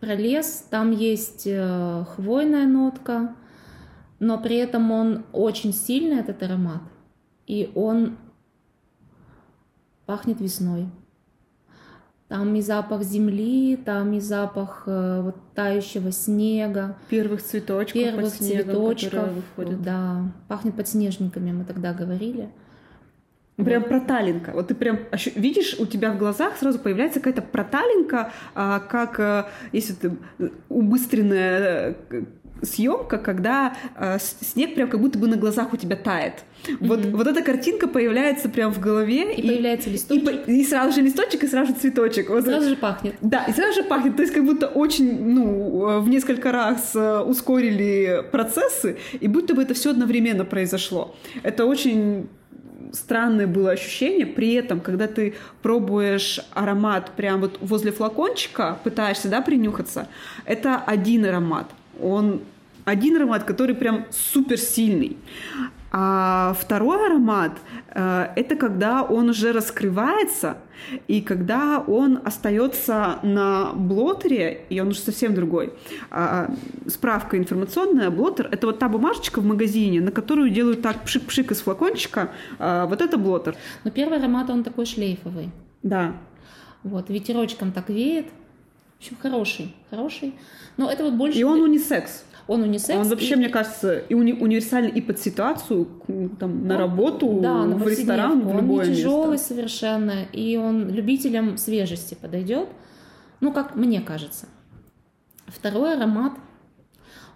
про 0.00 0.14
лес. 0.14 0.66
Там 0.70 0.90
есть 0.90 1.46
э, 1.46 2.04
хвойная 2.14 2.66
нотка, 2.66 3.34
но 4.18 4.38
при 4.38 4.56
этом 4.56 4.90
он 4.90 5.24
очень 5.32 5.72
сильный, 5.72 6.20
этот 6.20 6.42
аромат. 6.42 6.82
И 7.46 7.70
он 7.74 8.16
пахнет 10.06 10.40
весной. 10.40 10.88
Там 12.28 12.56
и 12.56 12.60
запах 12.60 13.02
земли, 13.04 13.76
там 13.76 14.12
и 14.12 14.20
запах 14.20 14.82
э, 14.86 15.20
вот 15.22 15.36
тающего 15.54 16.10
снега. 16.10 16.96
Первых 17.08 17.40
цветочков 17.40 18.02
Первых 18.02 18.24
под 18.24 18.34
снегом, 18.34 18.64
цветочков, 18.64 19.32
выходят. 19.32 19.82
да. 19.82 20.32
Пахнет 20.48 20.74
подснежниками, 20.74 21.52
мы 21.52 21.64
тогда 21.64 21.92
говорили. 21.92 22.50
Прям 23.56 23.84
проталинка. 23.84 24.50
Вот 24.52 24.68
ты 24.68 24.74
прям 24.74 24.98
видишь, 25.34 25.76
у 25.78 25.86
тебя 25.86 26.12
в 26.12 26.18
глазах 26.18 26.58
сразу 26.58 26.78
появляется 26.78 27.20
какая-то 27.20 27.40
проталинка, 27.42 28.32
а, 28.54 28.80
как 28.80 29.18
а, 29.18 29.48
если 29.72 29.94
ты 29.94 30.12
э, 30.38 30.48
убыстренная 30.68 31.96
э, 32.10 32.22
съемка, 32.62 33.16
когда 33.18 33.74
снег 34.18 34.74
прям 34.74 34.88
как 34.90 35.00
будто 35.00 35.18
бы 35.18 35.26
на 35.26 35.36
глазах 35.36 35.72
у 35.72 35.76
тебя 35.76 35.96
тает. 35.96 36.44
Вот, 36.80 37.00
Мгм. 37.04 37.16
вот 37.16 37.26
эта 37.26 37.42
картинка 37.42 37.86
появляется 37.86 38.48
прям 38.48 38.72
в 38.72 38.80
голове. 38.80 39.34
И 39.34 39.46
появляется 39.46 39.88
и, 39.88 39.92
листочек. 39.94 40.24
по- 40.24 40.50
и 40.50 40.64
сразу 40.64 40.92
же 40.92 41.00
листочек, 41.02 41.44
и 41.44 41.46
сразу 41.46 41.72
же 41.74 41.78
цветочек. 41.80 42.28
Вот 42.30 42.44
Сразу 42.44 42.68
же 42.70 42.76
пахнет. 42.76 43.14
да, 43.20 43.44
и 43.44 43.52
сразу 43.52 43.74
же 43.74 43.84
пахнет, 43.84 44.16
то 44.16 44.22
есть 44.22 44.34
как 44.34 44.44
будто 44.44 44.66
очень, 44.68 45.22
ну, 45.34 45.88
э, 45.88 46.00
в 46.00 46.08
несколько 46.08 46.50
раз 46.52 46.92
э, 46.94 47.20
ускорили 47.20 48.22
процессы, 48.32 48.96
и 49.18 49.28
будто 49.28 49.54
бы 49.54 49.62
это 49.62 49.74
все 49.74 49.90
одновременно 49.90 50.44
произошло. 50.44 51.14
Это 51.42 51.66
очень 51.66 52.28
странное 52.92 53.46
было 53.46 53.72
ощущение, 53.72 54.26
при 54.26 54.54
этом, 54.54 54.80
когда 54.80 55.06
ты 55.06 55.34
пробуешь 55.62 56.40
аромат 56.52 57.12
прям 57.16 57.40
вот 57.40 57.58
возле 57.60 57.92
флакончика, 57.92 58.78
пытаешься, 58.84 59.28
да, 59.28 59.40
принюхаться, 59.40 60.08
это 60.44 60.76
один 60.76 61.24
аромат. 61.24 61.70
Он 62.00 62.40
один 62.84 63.16
аромат, 63.16 63.44
который 63.44 63.74
прям 63.74 64.06
супер 64.10 64.58
сильный. 64.58 65.16
А 65.98 66.52
второй 66.52 67.06
аромат 67.06 67.52
э, 67.88 68.28
это 68.36 68.54
когда 68.54 69.02
он 69.02 69.30
уже 69.30 69.52
раскрывается, 69.52 70.58
и 71.08 71.22
когда 71.22 71.78
он 71.78 72.20
остается 72.22 73.18
на 73.22 73.72
блотере, 73.72 74.66
и 74.68 74.78
он 74.78 74.88
уже 74.88 75.00
совсем 75.00 75.34
другой. 75.34 75.72
А, 76.10 76.50
справка 76.86 77.38
информационная, 77.38 78.10
блотер 78.10 78.46
это 78.52 78.66
вот 78.66 78.78
та 78.78 78.90
бумажечка 78.90 79.40
в 79.40 79.46
магазине, 79.46 80.02
на 80.02 80.12
которую 80.12 80.50
делают 80.50 80.82
так 80.82 80.96
пшик-пшик 81.06 81.50
из 81.52 81.62
флакончика. 81.62 82.30
а, 82.58 82.84
вот 82.84 83.00
это 83.00 83.16
блотер. 83.16 83.56
Но 83.84 83.90
первый 83.90 84.18
аромат, 84.18 84.50
он 84.50 84.64
такой 84.64 84.84
шлейфовый. 84.84 85.48
Да. 85.82 86.12
Вот, 86.82 87.08
ветерочком 87.08 87.72
так 87.72 87.88
веет. 87.88 88.26
В 88.96 89.00
общем, 89.00 89.16
хороший, 89.20 89.74
хороший. 89.90 90.34
Но 90.76 90.90
это 90.90 91.04
вот 91.04 91.14
больше... 91.14 91.38
И 91.38 91.44
он 91.44 91.60
унисекс. 91.60 92.24
он 92.48 92.62
унисекс. 92.62 92.98
Он 92.98 93.08
вообще, 93.08 93.34
и- 93.34 93.36
мне 93.36 93.48
кажется, 93.48 93.98
и 93.98 94.14
уни- 94.14 94.32
универсальный 94.38 94.90
и 94.90 95.00
под 95.00 95.18
ситуацию, 95.18 95.86
там, 96.38 96.66
на 96.66 96.74
Он- 96.74 96.80
работу, 96.80 97.40
да, 97.42 97.64
на 97.66 97.76
в 97.76 97.86
ресторан, 97.86 98.40
в 98.46 98.54
любое 98.56 98.84
Он 98.84 98.90
не 98.90 98.96
тяжелый 98.96 99.32
место. 99.32 99.48
совершенно, 99.48 100.24
и 100.32 100.56
он 100.56 100.88
любителям 100.88 101.58
свежести 101.58 102.14
подойдет. 102.14 102.68
Ну, 103.40 103.52
как 103.52 103.74
мне 103.76 104.00
кажется. 104.00 104.46
Второй 105.46 105.94
аромат, 105.96 106.32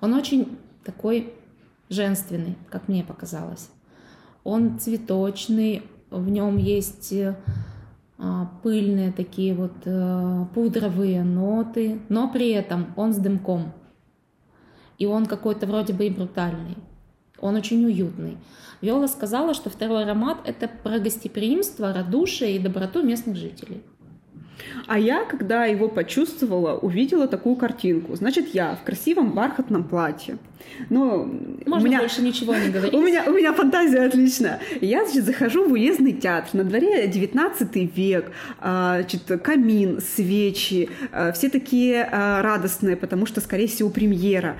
он 0.01 0.15
очень 0.15 0.57
такой 0.85 1.35
женственный, 1.91 2.57
как 2.71 2.89
мне 2.89 3.05
показалось. 3.05 3.69
Он 4.45 4.79
цветочный, 4.79 5.83
в 6.11 6.31
нем 6.31 6.57
есть 6.57 7.13
э, 7.13 7.37
пыльные 8.63 9.13
такие 9.13 9.55
вот 9.55 9.73
э, 9.85 10.45
пудровые 10.55 11.23
ноты, 11.25 12.01
но 12.09 12.31
при 12.31 12.51
этом 12.51 12.93
он 12.97 13.13
с 13.13 13.17
дымком. 13.17 13.73
И 14.99 15.07
он 15.07 15.27
какой-то 15.27 15.67
вроде 15.67 15.95
бы 15.95 16.07
и 16.07 16.11
брутальный. 16.11 16.77
Он 17.39 17.57
очень 17.57 17.85
уютный. 17.85 18.37
Виола 18.83 19.07
сказала, 19.07 19.55
что 19.55 19.71
второй 19.71 20.05
аромат– 20.05 20.39
это 20.45 20.69
про 20.69 20.99
гостеприимство, 20.99 21.93
радушие 21.93 22.57
и 22.57 22.59
доброту 22.59 23.03
местных 23.03 23.37
жителей. 23.37 23.83
А 24.87 24.99
я, 24.99 25.25
когда 25.25 25.65
его 25.65 25.89
почувствовала, 25.89 26.77
увидела 26.77 27.27
такую 27.27 27.57
картинку. 27.57 28.15
Значит, 28.17 28.55
я 28.55 28.77
в 28.77 28.85
красивом 28.85 29.33
бархатном 29.33 29.85
платье. 29.85 30.39
Ну, 30.89 31.27
Можно 31.67 31.85
у 31.85 31.89
меня... 31.89 31.99
больше 32.01 32.23
ничего 32.23 32.55
не 32.55 32.69
говорить. 32.73 32.95
У 32.95 33.01
меня, 33.01 33.25
у 33.27 33.33
меня 33.33 33.53
фантазия 33.53 34.03
отличная. 34.03 34.61
Я, 34.81 35.05
значит, 35.05 35.25
захожу 35.25 35.69
в 35.69 35.73
уездный 35.73 36.13
театр. 36.13 36.51
На 36.55 36.65
дворе 36.65 37.07
19 37.07 37.97
век. 37.97 38.31
а, 38.61 38.97
Значит, 39.01 39.43
камин, 39.43 40.01
свечи. 40.01 40.89
а, 41.13 41.33
Все 41.33 41.49
такие 41.51 42.09
а, 42.11 42.43
радостные, 42.43 42.97
потому 42.97 43.27
что, 43.27 43.41
скорее 43.41 43.67
всего, 43.67 43.91
премьера. 43.91 44.57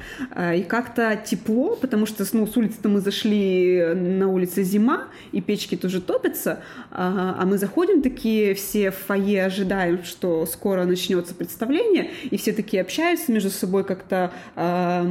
И 0.55 0.63
как-то 0.63 1.21
тепло, 1.25 1.77
потому 1.77 2.07
что 2.07 2.25
ну, 2.33 2.47
с 2.47 2.57
улицы-то 2.57 2.89
мы 2.89 3.01
зашли, 3.01 3.83
на 3.95 4.29
улице 4.29 4.63
зима, 4.63 5.05
и 5.33 5.41
печки 5.41 5.77
тоже 5.77 6.01
топятся. 6.01 6.61
А 6.91 7.45
мы 7.47 7.59
заходим 7.59 8.03
такие 8.03 8.55
все 8.55 8.91
в 8.91 8.97
фойе, 8.97 9.45
ожидаем, 9.45 10.05
что 10.05 10.47
скоро 10.47 10.85
начнется 10.85 11.35
представление, 11.35 12.11
и 12.31 12.37
все 12.37 12.53
такие 12.53 12.83
общаются 12.83 13.33
между 13.33 13.51
собой 13.51 13.85
как-то 13.85 14.33
а, 14.57 15.03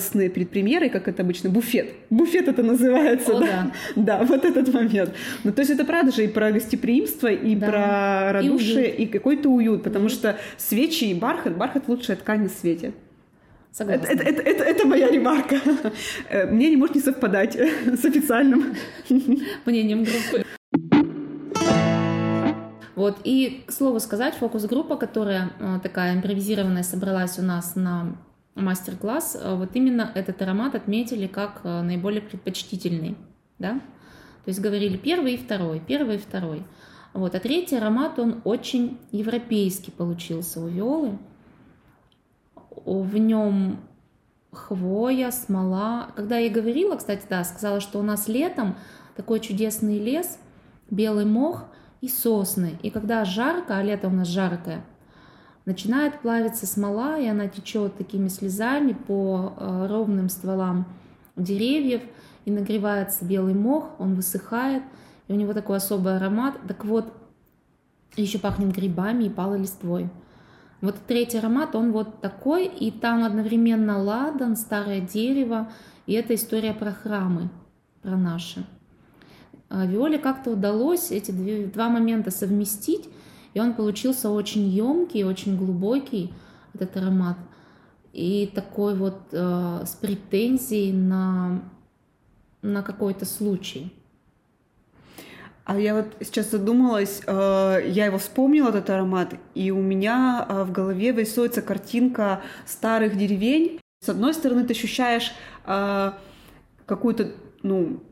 радостные 0.00 0.30
перед 0.30 0.50
премьерой, 0.50 0.88
как 0.88 1.08
это 1.08 1.22
обычно, 1.22 1.50
буфет. 1.50 1.92
Буфет 2.10 2.48
это 2.48 2.62
называется, 2.62 3.36
О, 3.36 3.40
да? 3.40 3.72
Да, 3.96 4.24
вот 4.24 4.44
этот 4.44 4.72
момент. 4.72 5.10
Ну, 5.44 5.52
то 5.52 5.60
есть 5.60 5.70
это 5.70 5.84
правда 5.84 6.10
же 6.12 6.24
и 6.24 6.28
про 6.28 6.50
гостеприимство, 6.50 7.28
и 7.28 7.54
Да. 7.54 7.66
про 7.66 8.30
И 8.30 8.48
радушие, 8.48 8.86
уют. 8.86 8.98
и, 9.00 9.06
какой-то 9.06 9.48
уют, 9.50 9.82
потому 9.82 10.08
что 10.08 10.36
свечи 10.56 11.04
и 11.04 11.14
бархат, 11.14 11.56
бархат 11.56 11.88
лучшая 11.88 12.16
ткань 12.16 12.42
на 12.42 12.48
свете. 12.48 12.92
Согласна. 13.72 14.06
Это, 14.06 14.22
это, 14.24 14.42
это, 14.42 14.64
это 14.64 14.86
моя 14.86 15.08
ремарка. 15.10 15.56
Э, 16.28 16.46
Мне 16.50 16.70
не 16.70 16.76
может 16.76 16.96
не 16.96 17.02
совпадать 17.02 17.56
с 18.00 18.04
официальным. 18.04 18.74
мнением 19.66 20.04
группы. 20.04 20.44
Вот, 22.96 23.18
и, 23.24 23.62
к 23.66 23.72
слову 23.72 24.00
сказать, 24.00 24.34
фокус-группа, 24.34 24.96
которая 24.96 25.50
э, 25.60 25.78
такая 25.82 26.14
импровизированная 26.16 26.82
собралась 26.82 27.38
у 27.38 27.42
нас 27.42 27.76
на 27.76 28.16
мастер-класс, 28.60 29.36
э, 29.40 29.54
вот 29.54 29.70
именно 29.74 30.10
этот 30.14 30.40
аромат 30.42 30.74
отметили 30.74 31.26
как 31.26 31.60
э, 31.64 31.82
наиболее 31.82 32.22
предпочтительный, 32.22 33.16
да, 33.58 33.80
то 34.44 34.48
есть 34.48 34.60
говорили 34.60 34.96
первый 34.96 35.34
и 35.34 35.36
второй, 35.36 35.80
первый 35.80 36.16
и 36.16 36.18
второй. 36.18 36.62
Вот, 37.12 37.34
а 37.34 37.40
третий 37.40 37.76
аромат, 37.76 38.18
он 38.18 38.40
очень 38.44 38.98
европейский 39.10 39.90
получился 39.90 40.60
у 40.60 40.68
Виолы. 40.68 41.18
В 42.86 43.16
нем 43.16 43.80
хвоя, 44.52 45.30
смола. 45.30 46.10
Когда 46.16 46.38
я 46.38 46.50
говорила, 46.50 46.96
кстати, 46.96 47.26
да, 47.28 47.44
сказала, 47.44 47.80
что 47.80 47.98
у 47.98 48.02
нас 48.02 48.28
летом 48.28 48.76
такой 49.16 49.40
чудесный 49.40 49.98
лес, 49.98 50.38
белый 50.90 51.24
мох 51.24 51.64
и 52.00 52.08
сосны. 52.08 52.78
И 52.82 52.90
когда 52.90 53.24
жарко, 53.24 53.76
а 53.76 53.82
лето 53.82 54.08
у 54.08 54.12
нас 54.12 54.28
жаркое, 54.28 54.84
начинает 55.70 56.20
плавиться 56.20 56.66
смола, 56.66 57.16
и 57.16 57.28
она 57.28 57.46
течет 57.46 57.96
такими 57.96 58.26
слезами 58.26 58.92
по 58.92 59.54
э, 59.56 59.86
ровным 59.88 60.28
стволам 60.28 60.84
деревьев, 61.36 62.02
и 62.44 62.50
нагревается 62.50 63.24
белый 63.24 63.54
мох, 63.54 63.90
он 64.00 64.16
высыхает, 64.16 64.82
и 65.28 65.32
у 65.32 65.36
него 65.36 65.52
такой 65.52 65.76
особый 65.76 66.16
аромат. 66.16 66.56
Так 66.66 66.84
вот, 66.84 67.12
еще 68.16 68.40
пахнет 68.40 68.74
грибами 68.74 69.24
и 69.24 69.30
палой 69.30 69.60
листвой. 69.60 70.10
Вот 70.80 70.96
третий 71.06 71.38
аромат, 71.38 71.76
он 71.76 71.92
вот 71.92 72.20
такой, 72.20 72.66
и 72.66 72.90
там 72.90 73.22
одновременно 73.22 74.02
ладан, 74.02 74.56
старое 74.56 75.00
дерево, 75.00 75.70
и 76.06 76.14
это 76.14 76.34
история 76.34 76.74
про 76.74 76.90
храмы, 76.90 77.48
про 78.02 78.16
наши. 78.16 78.66
А 79.68 79.86
Виоле 79.86 80.18
как-то 80.18 80.50
удалось 80.50 81.12
эти 81.12 81.30
два 81.30 81.90
момента 81.90 82.32
совместить, 82.32 83.08
и 83.54 83.60
он 83.60 83.74
получился 83.74 84.30
очень 84.30 84.68
емкий, 84.68 85.24
очень 85.24 85.56
глубокий, 85.56 86.32
этот 86.74 86.96
аромат, 86.96 87.36
и 88.12 88.50
такой 88.54 88.94
вот 88.94 89.20
э, 89.32 89.82
с 89.84 89.90
претензией 89.90 90.92
на, 90.92 91.62
на 92.62 92.82
какой-то 92.82 93.24
случай. 93.24 93.92
А 95.64 95.78
я 95.78 95.94
вот 95.94 96.06
сейчас 96.20 96.50
задумалась, 96.50 97.22
э, 97.26 97.82
я 97.86 98.06
его 98.06 98.18
вспомнила, 98.18 98.70
этот 98.70 98.90
аромат, 98.90 99.34
и 99.54 99.70
у 99.70 99.80
меня 99.80 100.44
э, 100.48 100.64
в 100.64 100.72
голове 100.72 101.12
вырисуется 101.12 101.62
картинка 101.62 102.42
старых 102.66 103.16
деревень. 103.16 103.80
С 104.04 104.08
одной 104.08 104.34
стороны, 104.34 104.64
ты 104.64 104.72
ощущаешь 104.72 105.32
э, 105.66 106.12
какую-то, 106.86 107.30
ну, 107.62 108.02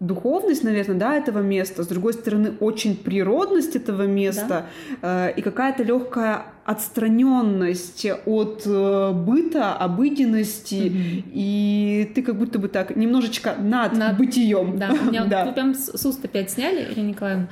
духовность, 0.00 0.62
наверное, 0.62 0.96
да, 0.96 1.14
этого 1.16 1.38
места, 1.40 1.82
с 1.82 1.86
другой 1.86 2.12
стороны, 2.12 2.52
очень 2.60 2.96
природность 2.96 3.76
этого 3.76 4.02
места 4.06 4.66
э, 5.00 5.32
и 5.36 5.40
какая-то 5.42 5.82
легкая 5.84 6.42
отстраненность 6.64 8.06
от 8.26 8.62
э, 8.66 9.12
быта, 9.12 9.74
обыденности, 9.74 10.90
Мгм. 10.90 11.30
и 11.32 12.12
ты 12.14 12.22
как 12.22 12.36
будто 12.36 12.58
бы 12.58 12.68
так 12.68 12.94
немножечко 12.96 13.54
над, 13.58 13.92
Над- 13.96 14.18
бытием. 14.18 14.78
Да, 14.78 14.90
у 14.92 15.04
меня 15.06 15.24
Да. 15.30 15.46
прям 15.52 15.74
с 15.74 16.04
уст 16.04 16.24
опять 16.24 16.50
сняли, 16.50 16.92
Ирина 16.92 17.08
Николаевна. 17.08 17.48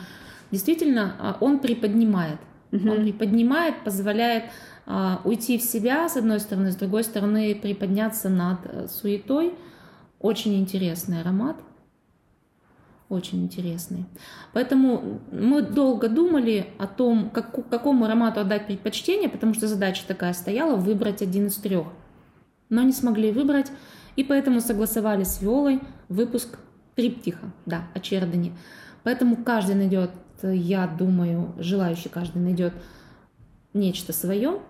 Действительно, 0.50 1.14
а, 1.18 1.36
он 1.40 1.58
приподнимает. 1.58 2.38
Мгм. 2.72 2.90
Он 2.90 2.96
приподнимает, 3.04 3.74
позволяет 3.84 4.44
а, 4.86 5.20
уйти 5.24 5.56
в 5.58 5.62
себя, 5.62 6.08
с 6.08 6.16
одной 6.16 6.40
стороны, 6.40 6.70
с 6.72 6.76
другой 6.76 7.04
стороны, 7.04 7.54
приподняться 7.54 8.28
над 8.28 8.58
э, 8.64 8.86
суетой. 8.88 9.54
Очень 10.20 10.58
интересный 10.60 11.20
аромат. 11.22 11.56
Очень 13.08 13.44
интересный. 13.44 14.06
Поэтому 14.52 15.20
мы 15.30 15.62
долго 15.62 16.08
думали 16.08 16.68
о 16.78 16.86
том, 16.86 17.30
как, 17.30 17.68
какому 17.68 18.06
аромату 18.06 18.40
отдать 18.40 18.66
предпочтение, 18.66 19.28
потому 19.28 19.54
что 19.54 19.68
задача 19.68 20.04
такая 20.06 20.32
стояла 20.32 20.76
выбрать 20.76 21.20
один 21.20 21.46
из 21.46 21.56
трех. 21.56 21.86
Но 22.70 22.82
не 22.82 22.92
смогли 22.92 23.30
выбрать, 23.30 23.70
и 24.16 24.24
поэтому 24.24 24.60
согласовали 24.60 25.24
с 25.24 25.42
Виолой 25.42 25.80
выпуск 26.08 26.58
триптиха, 26.94 27.52
да, 27.66 27.82
о 27.94 28.00
Чердане. 28.00 28.52
Поэтому 29.02 29.36
каждый 29.36 29.74
найдет, 29.74 30.10
я 30.42 30.86
думаю, 30.86 31.54
желающий 31.58 32.08
каждый 32.08 32.40
найдет 32.40 32.72
нечто 33.74 34.12
свое, 34.12 34.60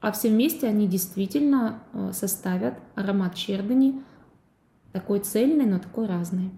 а 0.00 0.12
все 0.12 0.28
вместе 0.28 0.66
они 0.66 0.86
действительно 0.86 1.82
э, 1.92 2.10
составят 2.12 2.74
аромат 2.94 3.34
чердани 3.34 4.02
такой 4.92 5.20
цельный, 5.20 5.66
но 5.66 5.78
такой 5.78 6.06
разный. 6.06 6.50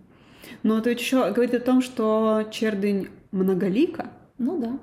Но 0.63 0.79
это 0.79 0.91
еще 0.91 1.31
говорит 1.31 1.55
о 1.55 1.61
том, 1.61 1.83
что 1.83 2.45
чердень 2.51 3.09
многолика. 3.31 4.11
Ну 4.39 4.61
да. 4.61 4.79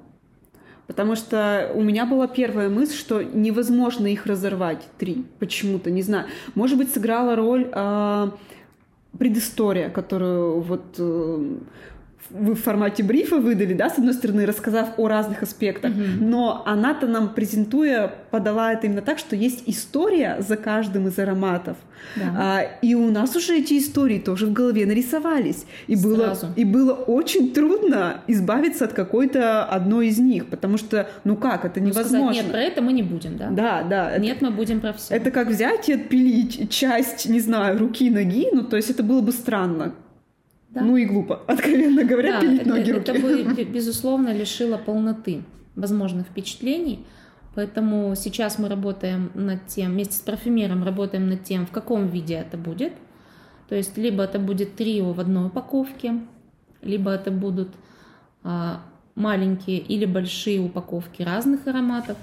Потому 0.88 1.16
что 1.16 1.72
у 1.74 1.82
меня 1.82 2.06
была 2.06 2.28
первая 2.28 2.70
мысль, 2.70 2.96
что 2.96 3.24
невозможно 3.24 4.08
их 4.08 4.26
разорвать 4.26 4.88
три 4.98 5.26
почему-то, 5.40 5.90
не 5.90 6.02
знаю. 6.02 6.28
Может 6.56 6.78
быть, 6.78 6.94
сыграла 6.94 7.36
роль 7.36 7.70
э, 7.72 8.32
предыстория, 9.18 9.90
которую 9.90 10.60
вот 10.62 10.96
э, 10.98 11.58
в 12.30 12.56
формате 12.56 13.04
брифа 13.04 13.38
выдали, 13.38 13.74
да, 13.74 13.90
с 13.90 13.98
одной 13.98 14.14
стороны, 14.14 14.46
рассказав 14.46 14.98
о 14.98 15.08
разных 15.08 15.44
аспектах, 15.44 15.92
mm-hmm. 15.92 16.18
но 16.22 16.64
она-то 16.66 17.08
нам, 17.08 17.34
презентуя, 17.34 18.12
подала 18.32 18.74
это 18.74 18.88
именно 18.88 19.02
так, 19.02 19.20
что 19.20 19.36
есть 19.36 19.64
история 19.68 20.38
за 20.40 20.58
каждым 20.58 21.08
из 21.08 21.20
ароматов. 21.20 21.78
Да. 22.16 22.24
А, 22.38 22.62
и 22.82 22.96
у 22.96 23.12
нас 23.12 23.36
уже 23.36 23.60
эти 23.60 23.78
истории 23.78 24.20
тоже 24.20 24.48
в 24.48 24.54
голове 24.54 24.86
нарисовались. 24.86 25.66
И 25.88 25.96
было, 25.96 26.38
и 26.56 26.66
было 26.66 26.94
очень 26.94 27.54
трудно 27.54 28.22
избавиться 28.28 28.86
от 28.86 28.94
какой-то 28.94 29.64
одной 29.64 30.08
из 30.08 30.20
них, 30.20 30.48
потому 30.48 30.78
что, 30.78 31.08
ну 31.24 31.36
как, 31.36 31.66
это 31.66 31.80
невозможно. 31.80 32.18
Ну, 32.18 32.26
сказать, 32.26 32.44
нет, 32.44 32.52
про 32.52 32.62
это 32.62 32.82
мы 32.82 32.94
не 32.94 33.04
будем, 33.04 33.38
да? 33.38 33.50
Да, 33.50 33.84
да. 33.84 34.18
Нет, 34.18 34.38
это, 34.38 34.46
мы 34.46 34.52
будем 34.52 34.82
про 34.82 34.94
все. 34.94 35.14
Это 35.14 35.32
как 35.32 35.48
взять 35.48 35.90
и 35.90 35.94
отпилить 35.94 36.70
часть, 36.70 37.30
не 37.30 37.40
знаю, 37.40 37.78
руки, 37.80 38.10
ноги, 38.10 38.48
ну 38.52 38.64
то 38.64 38.76
есть 38.76 38.90
это 38.90 39.04
было 39.04 39.22
бы 39.22 39.32
странно. 39.32 39.94
Да. 40.74 40.82
Ну 40.82 40.98
и 40.98 41.06
глупо, 41.06 41.42
откровенно 41.48 42.04
говоря, 42.04 42.34
да, 42.34 42.42
пилить 42.42 42.66
ноги 42.66 42.92
это, 42.92 43.12
это 43.12 43.22
бы, 43.22 43.64
безусловно, 43.74 44.34
лишило 44.34 44.78
полноты 44.78 45.44
возможных 45.76 46.28
впечатлений. 46.28 47.06
Поэтому 47.56 48.16
сейчас 48.16 48.58
мы 48.58 48.68
работаем 48.68 49.30
над 49.36 49.68
тем, 49.68 49.92
вместе 49.92 50.16
с 50.16 50.20
парфюмером 50.20 50.84
работаем 50.84 51.30
над 51.30 51.44
тем, 51.44 51.68
в 51.68 51.72
каком 51.72 52.08
виде 52.08 52.34
это 52.34 52.58
будет. 52.58 52.94
То 53.70 53.76
есть 53.76 53.98
либо 53.98 54.24
это 54.24 54.40
будет 54.40 54.76
трио 54.76 55.14
в 55.14 55.20
одной 55.20 55.48
упаковке, 55.48 56.22
либо 56.82 57.12
это 57.12 57.30
будут 57.30 57.70
а, 58.44 58.82
маленькие 59.16 59.78
или 59.78 60.06
большие 60.06 60.60
упаковки 60.60 61.22
разных 61.22 61.68
ароматов. 61.68 62.18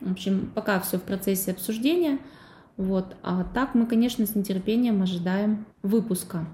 В 0.00 0.12
общем, 0.12 0.50
пока 0.54 0.80
все 0.80 0.96
в 0.96 1.02
процессе 1.02 1.50
обсуждения. 1.50 2.18
Вот. 2.78 3.16
А 3.22 3.44
так 3.44 3.74
мы, 3.74 3.86
конечно, 3.86 4.24
с 4.24 4.34
нетерпением 4.34 5.02
ожидаем 5.02 5.66
выпуска 5.82 6.46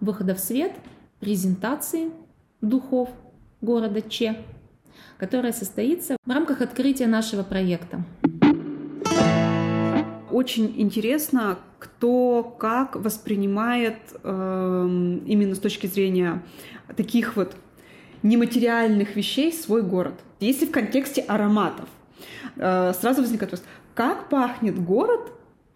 выхода 0.00 0.34
в 0.34 0.40
свет 0.40 0.72
презентации 1.20 2.10
духов 2.60 3.10
города 3.60 4.00
Че, 4.02 4.38
которая 5.18 5.52
состоится 5.52 6.16
в 6.24 6.30
рамках 6.30 6.62
открытия 6.62 7.06
нашего 7.06 7.42
проекта. 7.42 8.02
Очень 10.30 10.74
интересно, 10.80 11.58
кто 11.78 12.42
как 12.58 12.96
воспринимает 12.96 13.96
э, 14.22 15.18
именно 15.26 15.54
с 15.54 15.58
точки 15.58 15.86
зрения 15.86 16.42
таких 16.96 17.36
вот 17.36 17.56
нематериальных 18.22 19.16
вещей 19.16 19.52
свой 19.52 19.82
город. 19.82 20.14
Если 20.38 20.66
в 20.66 20.70
контексте 20.70 21.22
ароматов, 21.22 21.88
э, 22.56 22.92
сразу 22.94 23.22
возникает 23.22 23.52
вопрос, 23.52 23.68
как 23.94 24.28
пахнет 24.28 24.82
город 24.82 25.32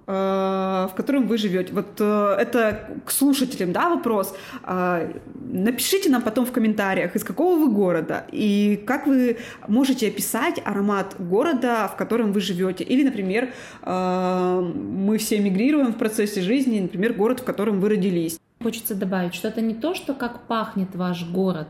в 0.06 0.92
котором 0.96 1.26
вы 1.26 1.38
живете. 1.38 1.72
Вот 1.72 1.98
э, 1.98 2.36
это 2.38 3.00
к 3.06 3.10
слушателям, 3.10 3.72
да, 3.72 3.88
вопрос. 3.88 4.34
Э, 4.62 5.12
напишите 5.34 6.10
нам 6.10 6.22
потом 6.22 6.44
в 6.44 6.52
комментариях, 6.52 7.16
из 7.16 7.24
какого 7.24 7.58
вы 7.58 7.72
города 7.72 8.24
и 8.32 8.82
как 8.86 9.06
вы 9.06 9.38
можете 9.68 10.08
описать 10.08 10.60
аромат 10.64 11.14
города, 11.18 11.88
в 11.88 11.96
котором 11.96 12.32
вы 12.32 12.40
живете. 12.40 12.84
Или, 12.84 13.04
например, 13.04 13.52
мы 13.84 15.18
все 15.18 15.40
мигрируем 15.40 15.92
в 15.92 15.96
процессе 15.96 16.40
жизни, 16.42 16.80
например, 16.80 17.14
город, 17.14 17.40
в 17.40 17.44
котором 17.44 17.80
вы 17.80 17.88
родились. 17.88 18.38
Хочется 18.62 18.94
добавить, 18.94 19.34
что 19.34 19.48
это 19.48 19.60
не 19.60 19.74
то, 19.74 19.94
что 19.94 20.14
как 20.14 20.46
пахнет 20.46 20.94
ваш 20.94 21.24
город, 21.28 21.68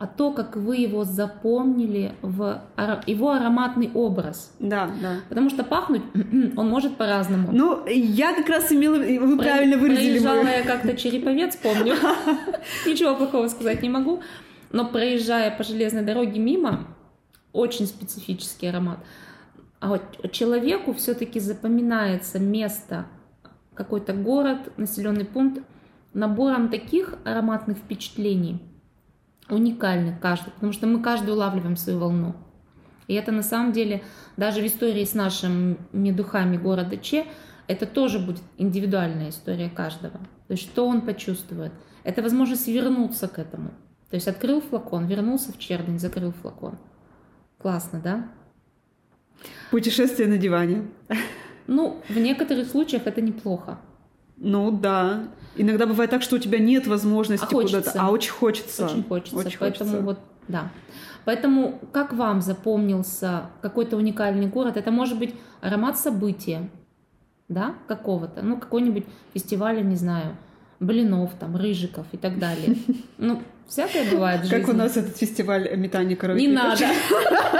а 0.00 0.06
то, 0.06 0.32
как 0.32 0.56
вы 0.56 0.76
его 0.76 1.04
запомнили 1.04 2.14
в 2.22 2.62
его 3.06 3.32
ароматный 3.32 3.90
образ. 3.92 4.50
Да, 4.58 4.90
да. 5.02 5.16
Потому 5.28 5.50
что 5.50 5.62
пахнуть 5.62 6.00
он 6.56 6.70
может 6.70 6.96
по-разному. 6.96 7.50
Ну, 7.52 7.86
я 7.86 8.32
как 8.32 8.48
раз 8.48 8.72
имела, 8.72 8.96
вы 8.96 9.36
Про, 9.36 9.44
правильно 9.44 9.76
выразили. 9.76 10.12
Проезжала 10.12 10.42
мою... 10.42 10.56
я 10.56 10.62
как-то 10.64 10.96
Череповец, 10.96 11.54
помню. 11.56 11.96
Ничего 12.86 13.14
плохого 13.14 13.48
сказать 13.48 13.82
не 13.82 13.90
могу. 13.90 14.22
Но 14.72 14.86
проезжая 14.86 15.54
по 15.54 15.64
железной 15.64 16.02
дороге 16.02 16.40
мимо, 16.40 16.86
очень 17.52 17.84
специфический 17.84 18.68
аромат. 18.68 19.00
А 19.80 19.88
вот 19.88 20.32
человеку 20.32 20.94
все-таки 20.94 21.40
запоминается 21.40 22.38
место, 22.38 23.04
какой-то 23.74 24.14
город, 24.14 24.72
населенный 24.78 25.26
пункт 25.26 25.62
набором 26.14 26.70
таких 26.70 27.16
ароматных 27.26 27.76
впечатлений– 27.76 28.62
уникальны 29.54 30.16
каждый, 30.20 30.52
потому 30.52 30.72
что 30.72 30.86
мы 30.86 31.02
каждый 31.02 31.34
улавливаем 31.34 31.76
свою 31.76 31.98
волну. 31.98 32.34
И 33.06 33.14
это 33.14 33.32
на 33.32 33.42
самом 33.42 33.72
деле, 33.72 34.02
даже 34.36 34.60
в 34.60 34.66
истории 34.66 35.04
с 35.04 35.14
нашими 35.14 36.10
духами 36.12 36.56
города 36.56 36.96
Че, 36.96 37.26
это 37.66 37.86
тоже 37.86 38.18
будет 38.18 38.42
индивидуальная 38.56 39.30
история 39.30 39.68
каждого. 39.68 40.18
То 40.46 40.52
есть 40.52 40.62
что 40.62 40.86
он 40.86 41.02
почувствует. 41.02 41.72
Это 42.04 42.22
возможность 42.22 42.68
вернуться 42.68 43.28
к 43.28 43.38
этому. 43.38 43.70
То 44.10 44.16
есть 44.16 44.28
открыл 44.28 44.60
флакон, 44.60 45.06
вернулся 45.06 45.52
в 45.52 45.58
чердень, 45.58 45.98
закрыл 45.98 46.32
флакон. 46.32 46.78
Классно, 47.58 48.00
да? 48.00 48.28
Путешествие 49.70 50.28
на 50.28 50.38
диване. 50.38 50.88
Ну, 51.66 52.02
в 52.08 52.18
некоторых 52.18 52.68
случаях 52.68 53.06
это 53.06 53.20
неплохо. 53.20 53.78
Ну 54.40 54.70
да. 54.70 55.28
Иногда 55.54 55.86
бывает 55.86 56.10
так, 56.10 56.22
что 56.22 56.36
у 56.36 56.38
тебя 56.38 56.58
нет 56.58 56.86
возможности 56.86 57.44
а 57.44 57.48
куда-то, 57.48 57.92
а 57.94 58.10
очень 58.10 58.32
хочется. 58.32 58.86
Очень 58.86 59.04
хочется. 59.04 59.36
Очень 59.36 59.58
Поэтому 59.58 59.90
хочется. 59.90 60.06
вот, 60.06 60.18
да. 60.48 60.70
Поэтому 61.26 61.78
как 61.92 62.14
вам 62.14 62.40
запомнился 62.40 63.50
какой-то 63.60 63.96
уникальный 63.96 64.46
город? 64.46 64.78
Это 64.78 64.90
может 64.90 65.18
быть 65.18 65.34
аромат 65.60 65.98
события, 65.98 66.70
да, 67.48 67.74
какого-то, 67.86 68.40
ну, 68.42 68.58
какой-нибудь 68.58 69.04
фестиваля, 69.34 69.82
не 69.82 69.96
знаю, 69.96 70.36
блинов, 70.80 71.32
там, 71.38 71.56
рыжиков 71.56 72.06
и 72.12 72.16
так 72.16 72.38
далее. 72.38 72.76
Ну, 73.18 73.42
всякое 73.68 74.10
бывает 74.10 74.40
в 74.40 74.44
жизни. 74.44 74.60
Как 74.60 74.74
у 74.74 74.76
нас 74.76 74.96
этот 74.96 75.18
фестиваль 75.18 75.76
метания 75.76 76.16
коровьих 76.16 76.48
Не 76.48 76.54
надо. 76.54 76.86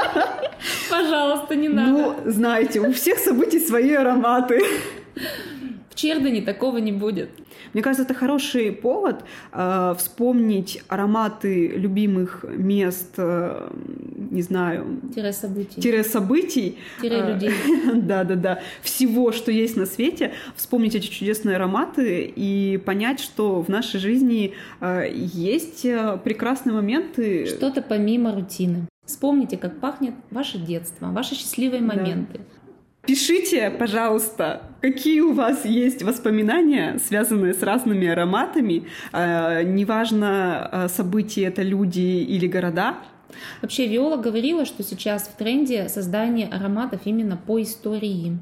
Пожалуйста, 0.90 1.54
не 1.54 1.68
надо. 1.68 1.90
Ну, 1.92 2.16
знаете, 2.24 2.80
у 2.80 2.90
всех 2.92 3.18
событий 3.18 3.60
свои 3.60 3.92
ароматы. 3.92 4.62
В 6.00 6.02
Чердане 6.02 6.40
такого 6.40 6.78
не 6.78 6.92
будет. 6.92 7.28
Мне 7.74 7.82
кажется, 7.82 8.04
это 8.04 8.14
хороший 8.14 8.72
повод 8.72 9.22
э, 9.52 9.94
вспомнить 9.98 10.82
ароматы 10.88 11.68
любимых 11.68 12.42
мест, 12.48 13.16
э, 13.18 13.70
не 14.30 14.40
знаю... 14.40 14.98
Тире 15.14 15.34
событий. 15.34 15.78
Тире 15.78 16.02
событий. 16.02 16.78
Тире 17.02 17.16
э, 17.16 17.32
людей. 17.34 17.50
Да-да-да. 17.96 18.62
Всего, 18.80 19.30
что 19.32 19.52
есть 19.52 19.76
на 19.76 19.84
свете. 19.84 20.32
Вспомнить 20.56 20.94
эти 20.94 21.08
чудесные 21.08 21.56
ароматы 21.56 22.32
и 22.34 22.78
понять, 22.78 23.20
что 23.20 23.60
в 23.60 23.68
нашей 23.68 24.00
жизни 24.00 24.54
э, 24.80 25.04
есть 25.12 25.84
э, 25.84 26.18
прекрасные 26.24 26.72
моменты. 26.72 27.44
Что-то 27.44 27.82
помимо 27.82 28.34
рутины. 28.34 28.86
Вспомните, 29.04 29.58
как 29.58 29.80
пахнет 29.80 30.14
ваше 30.30 30.56
детство, 30.56 31.08
ваши 31.08 31.34
счастливые 31.34 31.82
моменты. 31.82 32.38
Да. 32.38 32.59
Пишите, 33.06 33.70
пожалуйста, 33.70 34.62
какие 34.80 35.20
у 35.20 35.32
вас 35.32 35.64
есть 35.64 36.02
воспоминания, 36.02 36.98
связанные 36.98 37.54
с 37.54 37.62
разными 37.62 38.06
ароматами. 38.06 38.86
Э, 39.12 39.62
неважно, 39.62 40.68
э, 40.70 40.88
события 40.88 41.44
это 41.44 41.62
люди 41.62 42.00
или 42.00 42.46
города. 42.46 42.98
Вообще 43.62 43.86
Виола 43.86 44.16
говорила, 44.16 44.64
что 44.64 44.82
сейчас 44.82 45.28
в 45.28 45.36
тренде 45.36 45.88
создание 45.88 46.48
ароматов 46.48 47.02
именно 47.04 47.36
по 47.36 47.60
истории. 47.62 48.38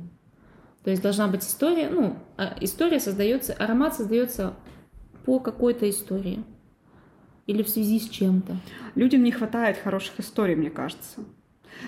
То 0.84 0.90
есть 0.90 1.02
должна 1.02 1.28
быть 1.28 1.42
история, 1.42 1.88
ну, 1.90 2.16
а 2.36 2.56
история 2.60 3.00
создается, 3.00 3.52
аромат 3.52 3.94
создается 3.94 4.54
по 5.24 5.38
какой-то 5.38 5.88
истории 5.88 6.42
или 7.46 7.62
в 7.62 7.68
связи 7.68 8.00
с 8.00 8.08
чем-то. 8.08 8.56
Людям 8.94 9.22
не 9.22 9.32
хватает 9.32 9.78
хороших 9.78 10.20
историй, 10.20 10.54
мне 10.54 10.70
кажется. 10.70 11.20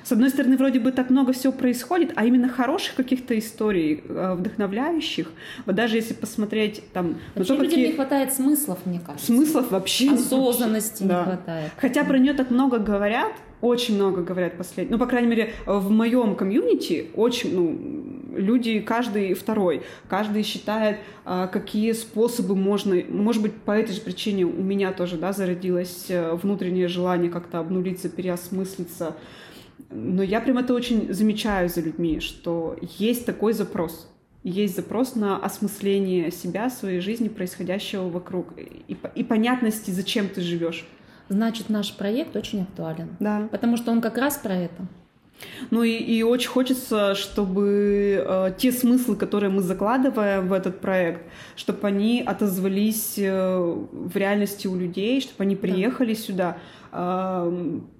С 0.04 0.12
одной 0.12 0.30
стороны, 0.30 0.56
вроде 0.56 0.80
бы 0.80 0.92
так 0.92 1.10
много 1.10 1.32
всего 1.32 1.52
происходит, 1.52 2.12
а 2.16 2.24
именно 2.24 2.48
хороших 2.48 2.94
каких-то 2.94 3.38
историй, 3.38 4.02
э, 4.08 4.34
вдохновляющих. 4.34 5.30
Вот 5.66 5.74
даже 5.74 5.96
если 5.96 6.14
посмотреть 6.14 6.82
там... 6.92 7.16
Вообще 7.34 7.54
людям 7.54 7.68
какие... 7.68 7.86
не 7.88 7.92
хватает 7.92 8.32
смыслов, 8.32 8.78
мне 8.84 9.00
кажется. 9.04 9.26
Смыслов 9.26 9.70
вообще 9.70 10.12
Осознанности 10.12 11.02
вообще. 11.02 11.18
не 11.18 11.24
хватает. 11.24 11.70
Хотя 11.76 12.04
про 12.04 12.18
нее 12.18 12.34
так 12.34 12.50
много 12.50 12.78
говорят, 12.78 13.32
очень 13.60 13.96
много 13.96 14.22
говорят 14.22 14.56
последние. 14.56 14.96
Ну, 14.96 14.98
по 14.98 15.06
крайней 15.06 15.28
мере, 15.28 15.52
в 15.66 15.90
моем 15.90 16.34
комьюнити 16.34 17.10
очень, 17.14 17.54
ну, 17.54 18.38
люди, 18.38 18.80
каждый 18.80 19.34
второй, 19.34 19.82
каждый 20.08 20.42
считает, 20.42 20.98
а, 21.24 21.46
какие 21.46 21.92
способы 21.92 22.56
можно, 22.56 22.96
может 23.08 23.42
быть, 23.42 23.54
по 23.54 23.72
этой 23.72 23.94
же 23.94 24.00
причине 24.00 24.44
у 24.44 24.62
меня 24.62 24.92
тоже, 24.92 25.16
да, 25.16 25.32
зародилось 25.32 26.06
э, 26.08 26.34
внутреннее 26.34 26.88
желание 26.88 27.30
как-то 27.30 27.58
обнулиться, 27.58 28.08
переосмыслиться, 28.08 29.16
но 29.90 30.22
я 30.22 30.40
прям 30.40 30.58
это 30.58 30.74
очень 30.74 31.12
замечаю 31.12 31.68
за 31.68 31.80
людьми, 31.80 32.20
что 32.20 32.76
есть 32.98 33.26
такой 33.26 33.52
запрос, 33.52 34.08
есть 34.42 34.76
запрос 34.76 35.16
на 35.16 35.36
осмысление 35.36 36.30
себя, 36.30 36.70
своей 36.70 37.00
жизни, 37.00 37.28
происходящего 37.28 38.08
вокруг, 38.08 38.54
и, 38.56 38.96
и 39.14 39.24
понятности, 39.24 39.90
зачем 39.90 40.28
ты 40.28 40.40
живешь. 40.40 40.86
Значит, 41.28 41.68
наш 41.68 41.92
проект 41.96 42.34
очень 42.36 42.62
актуален. 42.62 43.16
Да. 43.20 43.48
Потому 43.50 43.76
что 43.76 43.92
он 43.92 44.00
как 44.00 44.18
раз 44.18 44.36
про 44.38 44.54
это. 44.54 44.86
Ну 45.70 45.82
и, 45.82 45.92
и 45.92 46.22
очень 46.22 46.48
хочется, 46.48 47.14
чтобы 47.14 48.24
э, 48.26 48.52
те 48.58 48.72
смыслы, 48.72 49.16
которые 49.16 49.50
мы 49.50 49.62
закладываем 49.62 50.48
в 50.48 50.52
этот 50.52 50.80
проект, 50.80 51.22
чтобы 51.56 51.86
они 51.86 52.22
отозвались 52.24 53.14
э, 53.16 53.58
в 53.90 54.16
реальности 54.16 54.66
у 54.66 54.76
людей, 54.76 55.20
чтобы 55.20 55.44
они 55.44 55.56
приехали 55.56 56.14
да. 56.14 56.20
сюда, 56.20 56.58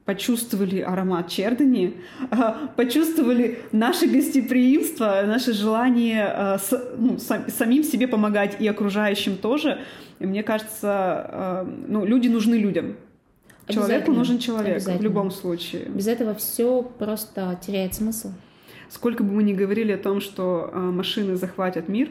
почувствовали 0.05 0.81
аромат 0.81 1.29
чердани, 1.29 1.95
э, 2.31 2.37
почувствовали 2.77 3.61
наше 3.73 4.07
гостеприимство, 4.09 5.23
наше 5.27 5.53
желание 5.53 6.25
э, 6.27 6.59
ну, 6.99 7.19
сам, 7.19 7.49
самим 7.49 7.85
себе 7.85 8.09
помогать 8.09 8.61
и 8.61 8.67
окружающим 8.67 9.37
тоже. 9.37 9.79
И 10.19 10.27
мне 10.27 10.43
кажется, 10.43 11.31
э, 11.33 11.67
ну, 11.89 12.05
люди 12.05 12.29
нужны 12.29 12.57
людям. 12.57 12.97
Человеку 13.69 14.13
нужен 14.13 14.39
человек 14.39 14.83
в 14.83 15.03
любом 15.03 15.31
случае. 15.31 15.85
Без 15.85 16.09
этого 16.09 16.35
все 16.35 16.83
просто 16.83 17.59
теряет 17.65 17.95
смысл. 17.95 18.31
Сколько 18.89 19.23
бы 19.23 19.33
мы 19.33 19.45
ни 19.45 19.53
говорили 19.53 19.93
о 19.93 19.99
том, 19.99 20.21
что 20.21 20.71
э, 20.73 20.79
машины 20.79 21.37
захватят 21.37 21.89
мир, 21.89 22.11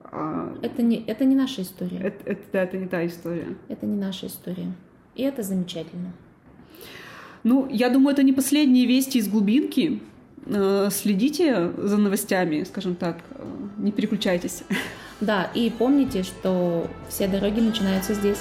э, 0.00 0.56
это 0.62 0.82
не 0.82 1.04
это 1.06 1.26
не 1.26 1.36
наша 1.36 1.60
история. 1.60 1.98
Это, 1.98 2.30
это, 2.30 2.42
да, 2.52 2.62
это 2.62 2.78
не 2.78 2.86
та 2.86 3.06
история. 3.06 3.48
Это 3.68 3.84
не 3.84 3.96
наша 3.96 4.26
история. 4.26 4.72
И 5.16 5.22
это 5.22 5.42
замечательно. 5.42 6.12
Ну, 7.42 7.68
я 7.70 7.88
думаю, 7.90 8.12
это 8.12 8.22
не 8.22 8.32
последние 8.32 8.86
вести 8.86 9.18
из 9.18 9.28
глубинки. 9.28 10.00
Э, 10.46 10.88
следите 10.92 11.72
за 11.76 11.96
новостями, 11.96 12.64
скажем 12.64 12.94
так, 12.94 13.18
э, 13.30 13.44
не 13.78 13.92
переключайтесь. 13.92 14.62
Да, 15.20 15.50
и 15.54 15.70
помните, 15.70 16.22
что 16.24 16.86
все 17.08 17.26
дороги 17.26 17.60
начинаются 17.60 18.12
здесь. 18.12 18.40